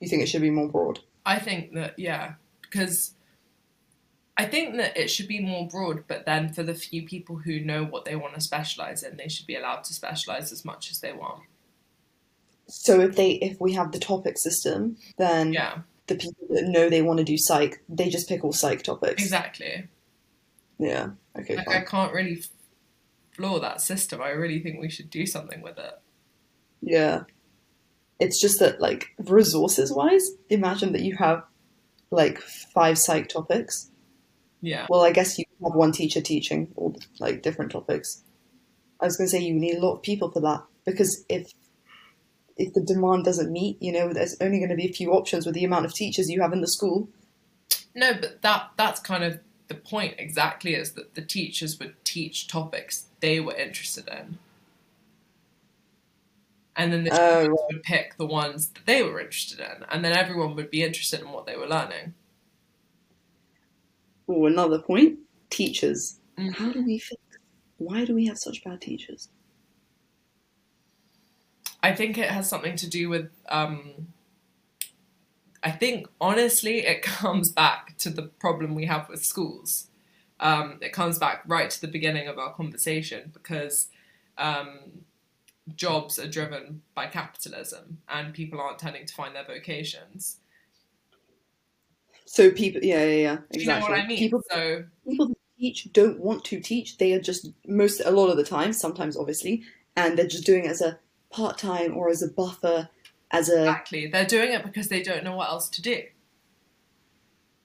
You 0.01 0.09
think 0.09 0.23
it 0.23 0.29
should 0.29 0.43
be 0.43 0.51
more 0.51 0.69
broad? 0.69 1.01
I 1.25 1.39
think 1.39 1.75
that 1.75 1.99
yeah, 1.99 2.35
because 2.63 3.15
I 4.39 4.45
think 4.45 4.77
that 4.77 4.97
it 4.97 5.09
should 5.11 5.27
be 5.27 5.41
more 5.41 5.67
broad, 5.67 6.05
but 6.07 6.25
then 6.25 6.53
for 6.53 6.63
the 6.63 6.75
few 6.75 7.05
people 7.05 7.37
who 7.37 7.59
know 7.59 7.85
what 7.85 8.05
they 8.05 8.15
want 8.15 8.35
to 8.35 8.41
specialize 8.41 9.03
in, 9.03 9.17
they 9.17 9.29
should 9.29 9.49
be 9.49 9.57
allowed 9.57 9.83
to 9.85 9.93
specialize 9.93 10.53
as 10.53 10.65
much 10.65 10.91
as 10.93 11.01
they 11.01 11.13
want. 11.13 11.43
So 12.69 13.01
if 13.01 13.17
they 13.17 13.33
if 13.33 13.61
we 13.61 13.73
have 13.73 13.91
the 13.93 13.99
topic 13.99 14.39
system, 14.39 14.97
then 15.17 15.53
Yeah, 15.53 15.79
the 16.07 16.15
people 16.15 16.47
that 16.51 16.65
know 16.69 16.89
they 16.89 17.03
want 17.03 17.19
to 17.19 17.25
do 17.25 17.37
psych, 17.37 17.83
they 17.89 18.09
just 18.09 18.29
pick 18.29 18.45
all 18.45 18.53
psych 18.53 18.83
topics. 18.83 19.23
exactly. 19.23 19.89
Yeah. 20.79 21.11
Okay. 21.37 21.57
Like 21.57 21.69
I 21.69 21.81
can't 21.81 22.13
really 22.13 22.45
floor 23.33 23.59
that 23.61 23.81
system. 23.81 24.21
I 24.23 24.31
really 24.31 24.61
think 24.61 24.81
we 24.81 24.91
should 24.91 25.11
do 25.11 25.27
something 25.27 25.63
with 25.63 25.79
it. 25.79 25.99
Yeah. 26.81 27.23
It's 28.21 28.41
just 28.41 28.61
that 28.61 28.81
like 28.81 29.09
resources 29.19 29.93
wise, 29.93 30.31
imagine 30.49 30.93
that 30.93 31.03
you 31.03 31.17
have 31.17 31.45
like 32.11 32.39
five 32.39 32.99
psych 32.99 33.29
topics. 33.29 33.91
Yeah, 34.61 34.87
Well, 34.89 35.03
I 35.03 35.13
guess 35.13 35.39
you 35.39 35.45
have 35.63 35.75
one 35.75 35.93
teacher 35.93 36.21
teaching 36.21 36.73
all 36.77 36.97
like 37.21 37.43
different 37.43 37.71
topics. 37.71 38.23
I 39.01 39.05
was 39.05 39.17
going 39.17 39.27
to 39.27 39.31
say 39.31 39.43
you 39.43 39.55
need 39.55 39.77
a 39.77 39.81
lot 39.81 39.95
of 39.95 40.03
people 40.03 40.31
for 40.31 40.41
that 40.41 40.65
because 40.85 41.25
if 41.29 41.53
if 42.57 42.75
the 42.75 42.81
demand 42.83 43.25
doesn't 43.25 43.53
meet, 43.53 43.81
you 43.81 43.93
know, 43.93 44.13
there's 44.13 44.37
only 44.41 44.59
going 44.59 44.71
to 44.71 44.75
be 44.75 44.89
a 44.89 44.93
few 44.93 45.13
options 45.13 45.47
with 45.47 45.55
the 45.55 45.65
amount 45.65 45.85
of 45.87 45.95
teachers 45.95 46.29
you 46.29 46.41
have 46.43 46.53
in 46.53 46.61
the 46.61 46.67
school. 46.67 47.09
no, 47.95 48.15
but 48.15 48.43
that 48.43 48.71
that's 48.77 49.01
kind 49.01 49.23
of 49.23 49.39
the 49.69 49.77
point 49.77 50.15
exactly. 50.19 50.75
Is 50.75 50.93
that 50.93 51.15
the 51.15 51.23
teachers 51.23 51.79
would 51.79 51.95
teach 52.05 52.49
topics 52.49 53.07
they 53.21 53.39
were 53.39 53.55
interested 53.55 54.09
in, 54.09 54.39
and 56.75 56.93
then 56.93 57.05
the 57.05 57.11
Oh, 57.13 57.43
students 57.43 57.63
would 57.71 57.83
pick 57.85 58.17
the 58.17 58.27
ones 58.27 58.71
that 58.71 58.87
they 58.87 59.03
were 59.03 59.21
interested 59.21 59.61
in, 59.61 59.85
and 59.91 60.05
then 60.05 60.17
everyone 60.17 60.57
would 60.57 60.71
be 60.71 60.83
interested 60.83 61.21
in 61.21 61.31
what 61.31 61.47
they 61.47 61.57
were 61.57 61.69
learning. 61.69 62.15
Oh, 64.29 64.47
another 64.47 64.79
point: 64.81 65.19
teachers. 65.51 66.21
Mhm. 66.39 66.55
How 66.55 66.73
do 66.73 66.85
we 66.85 66.99
fix? 66.99 67.21
Why 67.79 68.05
do 68.05 68.15
we 68.15 68.27
have 68.27 68.39
such 68.39 68.63
bad 68.65 68.81
teachers? 68.81 69.29
I 71.83 71.95
think 71.95 72.19
it 72.19 72.31
has 72.31 72.49
something 72.49 72.77
to 72.77 72.89
do 72.89 73.09
with. 73.09 73.31
Um, 73.49 74.09
I 75.63 75.71
think 75.71 76.09
honestly, 76.21 76.81
it 76.87 77.03
comes 77.23 77.51
back 77.51 77.97
to 77.99 78.11
the 78.11 78.23
problem 78.23 78.75
we 78.75 78.87
have 78.87 79.09
with 79.09 79.25
schools. 79.25 79.89
Um, 80.41 80.79
it 80.81 80.93
comes 80.93 81.19
back 81.19 81.43
right 81.47 81.69
to 81.71 81.81
the 81.81 81.89
beginning 81.89 82.29
of 82.29 82.39
our 82.39 82.53
conversation 82.55 83.31
because 83.33 83.89
um, 84.37 85.05
jobs 85.75 86.19
are 86.19 86.29
driven 86.29 86.83
by 86.95 87.07
capitalism 87.07 87.99
and 88.09 88.33
people 88.33 88.61
aren't 88.61 88.79
tending 88.79 89.05
to 89.07 89.15
find 89.15 89.35
their 89.35 89.45
vocations. 89.45 90.39
So 92.31 92.51
people, 92.51 92.85
yeah, 92.85 93.05
yeah, 93.05 93.11
yeah, 93.15 93.37
Do 93.53 93.61
you 93.61 93.67
know 93.67 93.77
exactly. 93.77 93.91
what 93.93 94.01
I 94.05 94.07
mean? 94.07 94.19
People, 94.19 94.43
so 94.51 94.85
people 95.09 95.35
teach 95.59 95.91
don't 95.95 96.21
want 96.21 96.45
to 96.45 96.61
teach. 96.61 96.99
They 96.99 97.15
are 97.15 97.21
just 97.21 97.49
most 97.67 98.03
a 98.05 98.11
lot 98.11 98.29
of 98.29 98.37
the 98.37 98.45
time, 98.45 98.73
sometimes 98.75 99.17
obviously, 99.17 99.63
and 99.97 100.17
they're 100.19 100.27
just 100.27 100.45
doing 100.45 100.67
it 100.67 100.71
as 100.71 100.83
a 100.83 100.99
part 101.31 101.57
time 101.57 101.97
or 101.97 102.11
as 102.11 102.23
a 102.23 102.29
buffer, 102.29 102.89
as 103.31 103.49
a 103.49 103.61
exactly, 103.61 104.09
they're 104.09 104.27
doing 104.27 104.53
it 104.53 104.63
because 104.63 104.89
they 104.89 105.03
don't 105.03 105.25
know 105.25 105.35
what 105.37 105.49
else 105.49 105.71
to 105.71 105.83
do. 105.83 106.03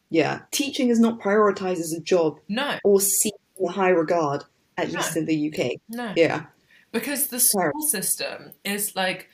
yeah. 0.10 0.40
Teaching 0.52 0.88
is 0.90 1.00
not 1.00 1.20
prioritized 1.20 1.80
as 1.80 1.92
a 1.94 2.00
job 2.02 2.40
No, 2.48 2.78
or 2.86 3.02
seen 3.02 3.34
in 3.60 3.68
high 3.68 3.90
regard, 3.90 4.44
at 4.78 4.92
No. 4.92 4.98
least 5.00 5.18
in 5.18 5.26
the 5.26 5.52
UK. 5.52 5.74
no. 5.90 6.14
Yeah, 6.16 6.46
because 6.94 7.28
the 7.28 7.40
school 7.40 7.82
system 7.82 8.52
is 8.64 8.96
like 8.96 9.28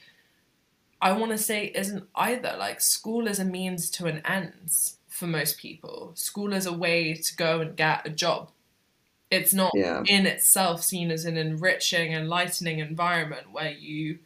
i 1.02 1.12
want 1.14 1.32
to 1.32 1.38
say 1.38 1.68
isn't 1.76 2.04
either 2.16 2.56
like 2.60 2.82
school 2.82 3.26
is 3.28 3.40
a 3.40 3.46
means 3.46 3.90
to 3.90 4.06
an 4.06 4.22
ends 4.26 4.98
for 5.20 5.28
most 5.28 5.58
people. 5.58 6.12
School 6.16 6.54
is 6.54 6.66
a 6.66 6.74
way 6.74 7.14
to 7.14 7.36
go 7.36 7.60
and 7.60 7.76
get 7.76 8.08
a 8.08 8.10
job. 8.10 8.52
It's 9.30 9.54
not 9.54 9.72
yeah, 9.76 10.02
in 10.08 10.26
itself 10.26 10.82
seen 10.82 11.12
as 11.12 11.26
an 11.26 11.38
enriching 11.38 12.14
enlightening 12.14 12.80
environment 12.80 13.52
where 13.52 13.70
you 13.70 14.20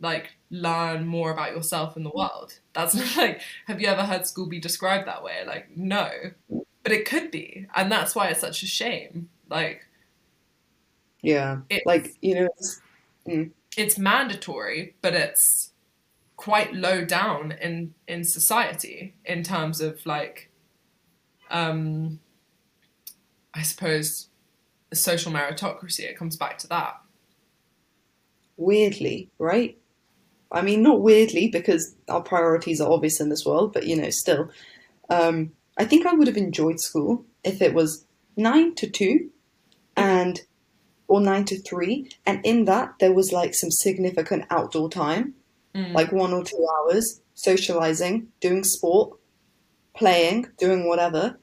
like 0.00 0.32
learn 0.50 1.06
more 1.06 1.30
about 1.30 1.54
yourself 1.54 1.96
and 1.96 2.04
the 2.04 2.10
world. 2.10 2.58
That's 2.72 2.94
like 3.16 3.40
have 3.66 3.80
you 3.80 3.86
ever 3.86 4.02
heard 4.02 4.26
school 4.26 4.46
be 4.46 4.58
described 4.58 5.06
that 5.06 5.22
way? 5.22 5.44
Like 5.46 5.76
no. 5.76 6.10
But 6.82 6.92
it 6.92 7.04
could 7.04 7.30
be. 7.30 7.66
And 7.76 7.92
that's 7.92 8.16
why 8.16 8.28
it's 8.28 8.40
such 8.40 8.62
a 8.62 8.66
shame. 8.66 9.28
Like 9.48 9.86
yeah. 11.22 11.58
Like 11.86 12.16
you 12.20 12.34
know, 12.34 12.48
it's, 12.58 12.80
mm. 13.28 13.50
it's 13.76 13.98
mandatory, 13.98 14.96
but 15.02 15.14
it's 15.14 15.67
quite 16.38 16.72
low 16.72 17.04
down 17.04 17.52
in 17.60 17.92
in 18.06 18.24
society 18.24 19.14
in 19.26 19.42
terms 19.42 19.82
of 19.82 20.06
like, 20.06 20.50
um, 21.50 22.20
I 23.52 23.62
suppose, 23.62 24.30
social 24.94 25.32
meritocracy. 25.32 26.00
It 26.00 26.16
comes 26.16 26.36
back 26.38 26.56
to 26.60 26.68
that. 26.68 27.00
weirdly, 28.56 29.30
right? 29.38 29.78
I 30.50 30.62
mean, 30.62 30.82
not 30.82 31.00
weirdly 31.02 31.48
because 31.48 31.94
our 32.08 32.22
priorities 32.22 32.80
are 32.80 32.90
obvious 32.90 33.20
in 33.20 33.28
this 33.28 33.44
world, 33.46 33.72
but 33.72 33.86
you 33.86 33.96
know, 33.96 34.10
still. 34.10 34.50
Um, 35.10 35.52
I 35.78 35.84
think 35.84 36.06
I 36.06 36.12
would 36.14 36.26
have 36.26 36.36
enjoyed 36.36 36.80
school 36.80 37.24
if 37.44 37.62
it 37.62 37.74
was 37.74 38.06
nine 38.36 38.74
to 38.76 38.88
two, 38.88 39.30
and 39.96 40.40
or 41.06 41.20
nine 41.20 41.44
to 41.46 41.60
three, 41.62 42.10
and 42.26 42.44
in 42.44 42.64
that 42.66 42.94
there 43.00 43.12
was 43.12 43.32
like 43.32 43.54
some 43.54 43.70
significant 43.70 44.44
outdoor 44.50 44.90
time, 44.90 45.34
Mm. 45.78 45.92
like 45.94 46.10
one 46.12 46.32
or 46.32 46.42
two 46.44 46.66
hours, 46.76 47.20
socializing, 47.34 48.28
doing 48.40 48.64
sport, 48.64 49.18
playing, 49.94 50.48
doing 50.58 50.88
whatever. 50.88 51.38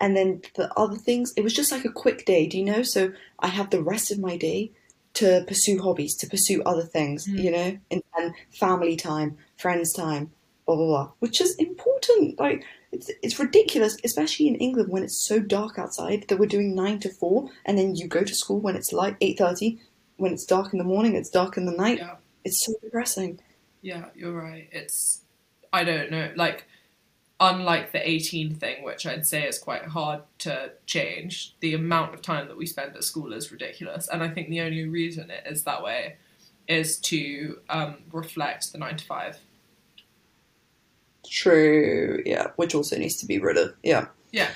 And 0.00 0.16
then 0.16 0.42
the 0.56 0.72
other 0.78 0.96
things, 0.96 1.32
it 1.36 1.42
was 1.42 1.54
just 1.54 1.72
like 1.72 1.84
a 1.84 1.92
quick 1.92 2.26
day, 2.26 2.46
do 2.46 2.58
you 2.58 2.64
know? 2.64 2.82
So 2.82 3.12
I 3.38 3.48
have 3.48 3.70
the 3.70 3.82
rest 3.82 4.10
of 4.10 4.18
my 4.18 4.36
day 4.36 4.72
to 5.14 5.44
pursue 5.48 5.80
hobbies, 5.80 6.14
to 6.16 6.26
pursue 6.28 6.62
other 6.64 6.82
things, 6.84 7.26
Mm. 7.26 7.42
you 7.44 7.50
know, 7.50 7.78
and, 7.90 8.02
and 8.18 8.34
family 8.50 8.96
time, 8.96 9.38
friends 9.56 9.92
time, 9.94 10.30
blah 10.66 10.76
blah 10.76 10.86
blah, 10.86 11.10
which 11.20 11.40
is 11.40 11.54
important. 11.56 12.38
Like 12.38 12.62
it's 12.92 13.10
it's 13.22 13.38
ridiculous, 13.38 13.96
especially 14.04 14.48
in 14.48 14.56
England 14.56 14.90
when 14.90 15.02
it's 15.02 15.26
so 15.26 15.38
dark 15.38 15.78
outside 15.78 16.26
that 16.28 16.38
we're 16.38 16.46
doing 16.56 16.74
nine 16.74 16.98
to 17.00 17.08
four, 17.20 17.48
and 17.64 17.78
then 17.78 17.94
you 17.96 18.06
go 18.06 18.22
to 18.24 18.34
school 18.34 18.60
when 18.60 18.76
it's 18.76 18.92
like 18.92 19.16
eight 19.22 19.38
thirty, 19.38 19.78
when 20.18 20.32
it's 20.34 20.44
dark 20.44 20.72
in 20.74 20.78
the 20.78 20.84
morning, 20.84 21.14
it's 21.14 21.30
dark 21.30 21.56
in 21.56 21.64
the 21.64 21.72
night. 21.72 21.98
Yeah. 21.98 22.16
It's 22.46 22.64
so 22.64 22.74
depressing. 22.82 23.40
Yeah, 23.82 24.06
you're 24.14 24.32
right. 24.32 24.68
It's 24.72 25.22
I 25.72 25.84
don't 25.84 26.10
know, 26.10 26.32
like 26.36 26.66
unlike 27.38 27.92
the 27.92 28.08
18 28.08 28.54
thing, 28.54 28.82
which 28.82 29.06
I'd 29.06 29.26
say 29.26 29.46
is 29.46 29.58
quite 29.58 29.84
hard 29.84 30.22
to 30.38 30.72
change, 30.86 31.54
the 31.60 31.74
amount 31.74 32.14
of 32.14 32.22
time 32.22 32.48
that 32.48 32.56
we 32.56 32.64
spend 32.64 32.96
at 32.96 33.04
school 33.04 33.32
is 33.32 33.52
ridiculous. 33.52 34.08
And 34.08 34.22
I 34.22 34.28
think 34.28 34.48
the 34.48 34.62
only 34.62 34.86
reason 34.86 35.30
it 35.30 35.44
is 35.46 35.64
that 35.64 35.82
way 35.82 36.16
is 36.66 36.98
to 36.98 37.58
um, 37.68 37.96
reflect 38.10 38.72
the 38.72 38.78
nine 38.78 38.96
to 38.96 39.04
five. 39.04 39.38
True, 41.28 42.22
yeah, 42.24 42.48
which 42.56 42.74
also 42.74 42.96
needs 42.96 43.16
to 43.16 43.26
be 43.26 43.38
rid 43.38 43.56
of. 43.58 43.74
Yeah, 43.82 44.06
Yeah. 44.32 44.50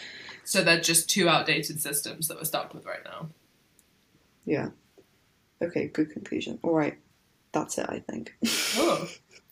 So 0.44 0.64
they're 0.64 0.81
just 0.81 1.09
two 1.09 1.29
outdated 1.29 1.81
systems 1.81 2.29
that 2.29 2.37
we're 2.37 2.44
stuck 2.44 2.72
with 2.74 2.85
right 2.85 3.05
now. 3.05 3.29
yeah. 4.44 4.70
Okay, 5.62 5.88
good 5.88 6.11
conclusion. 6.11 6.59
All 6.62 6.72
right, 6.72 6.96
that's 7.52 7.78
it. 7.78 7.86
I 7.88 8.00
think. 8.00 8.34
Oh, 8.76 9.08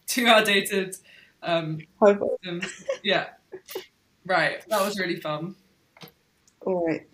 two 0.07 0.27
outdated 0.27 0.97
um, 1.43 1.79
systems. 2.05 2.85
Yeah. 3.03 3.29
Right. 4.25 4.63
That 4.69 4.83
was 4.85 4.99
really 4.99 5.17
fun. 5.17 5.55
All 6.63 6.87
right, 6.87 7.07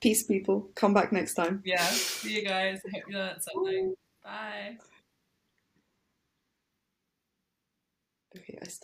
peace, 0.00 0.24
people. 0.24 0.68
Come 0.74 0.92
back 0.92 1.12
next 1.12 1.34
time. 1.34 1.62
Yeah. 1.64 1.84
See 1.86 2.34
you 2.36 2.44
guys. 2.44 2.80
I 2.86 2.90
hope 2.96 3.04
you 3.08 3.16
learned 3.16 3.42
something. 3.42 3.94
Bye. 4.22 4.76
Okay, 8.36 8.58
I 8.60 8.64
still. 8.66 8.76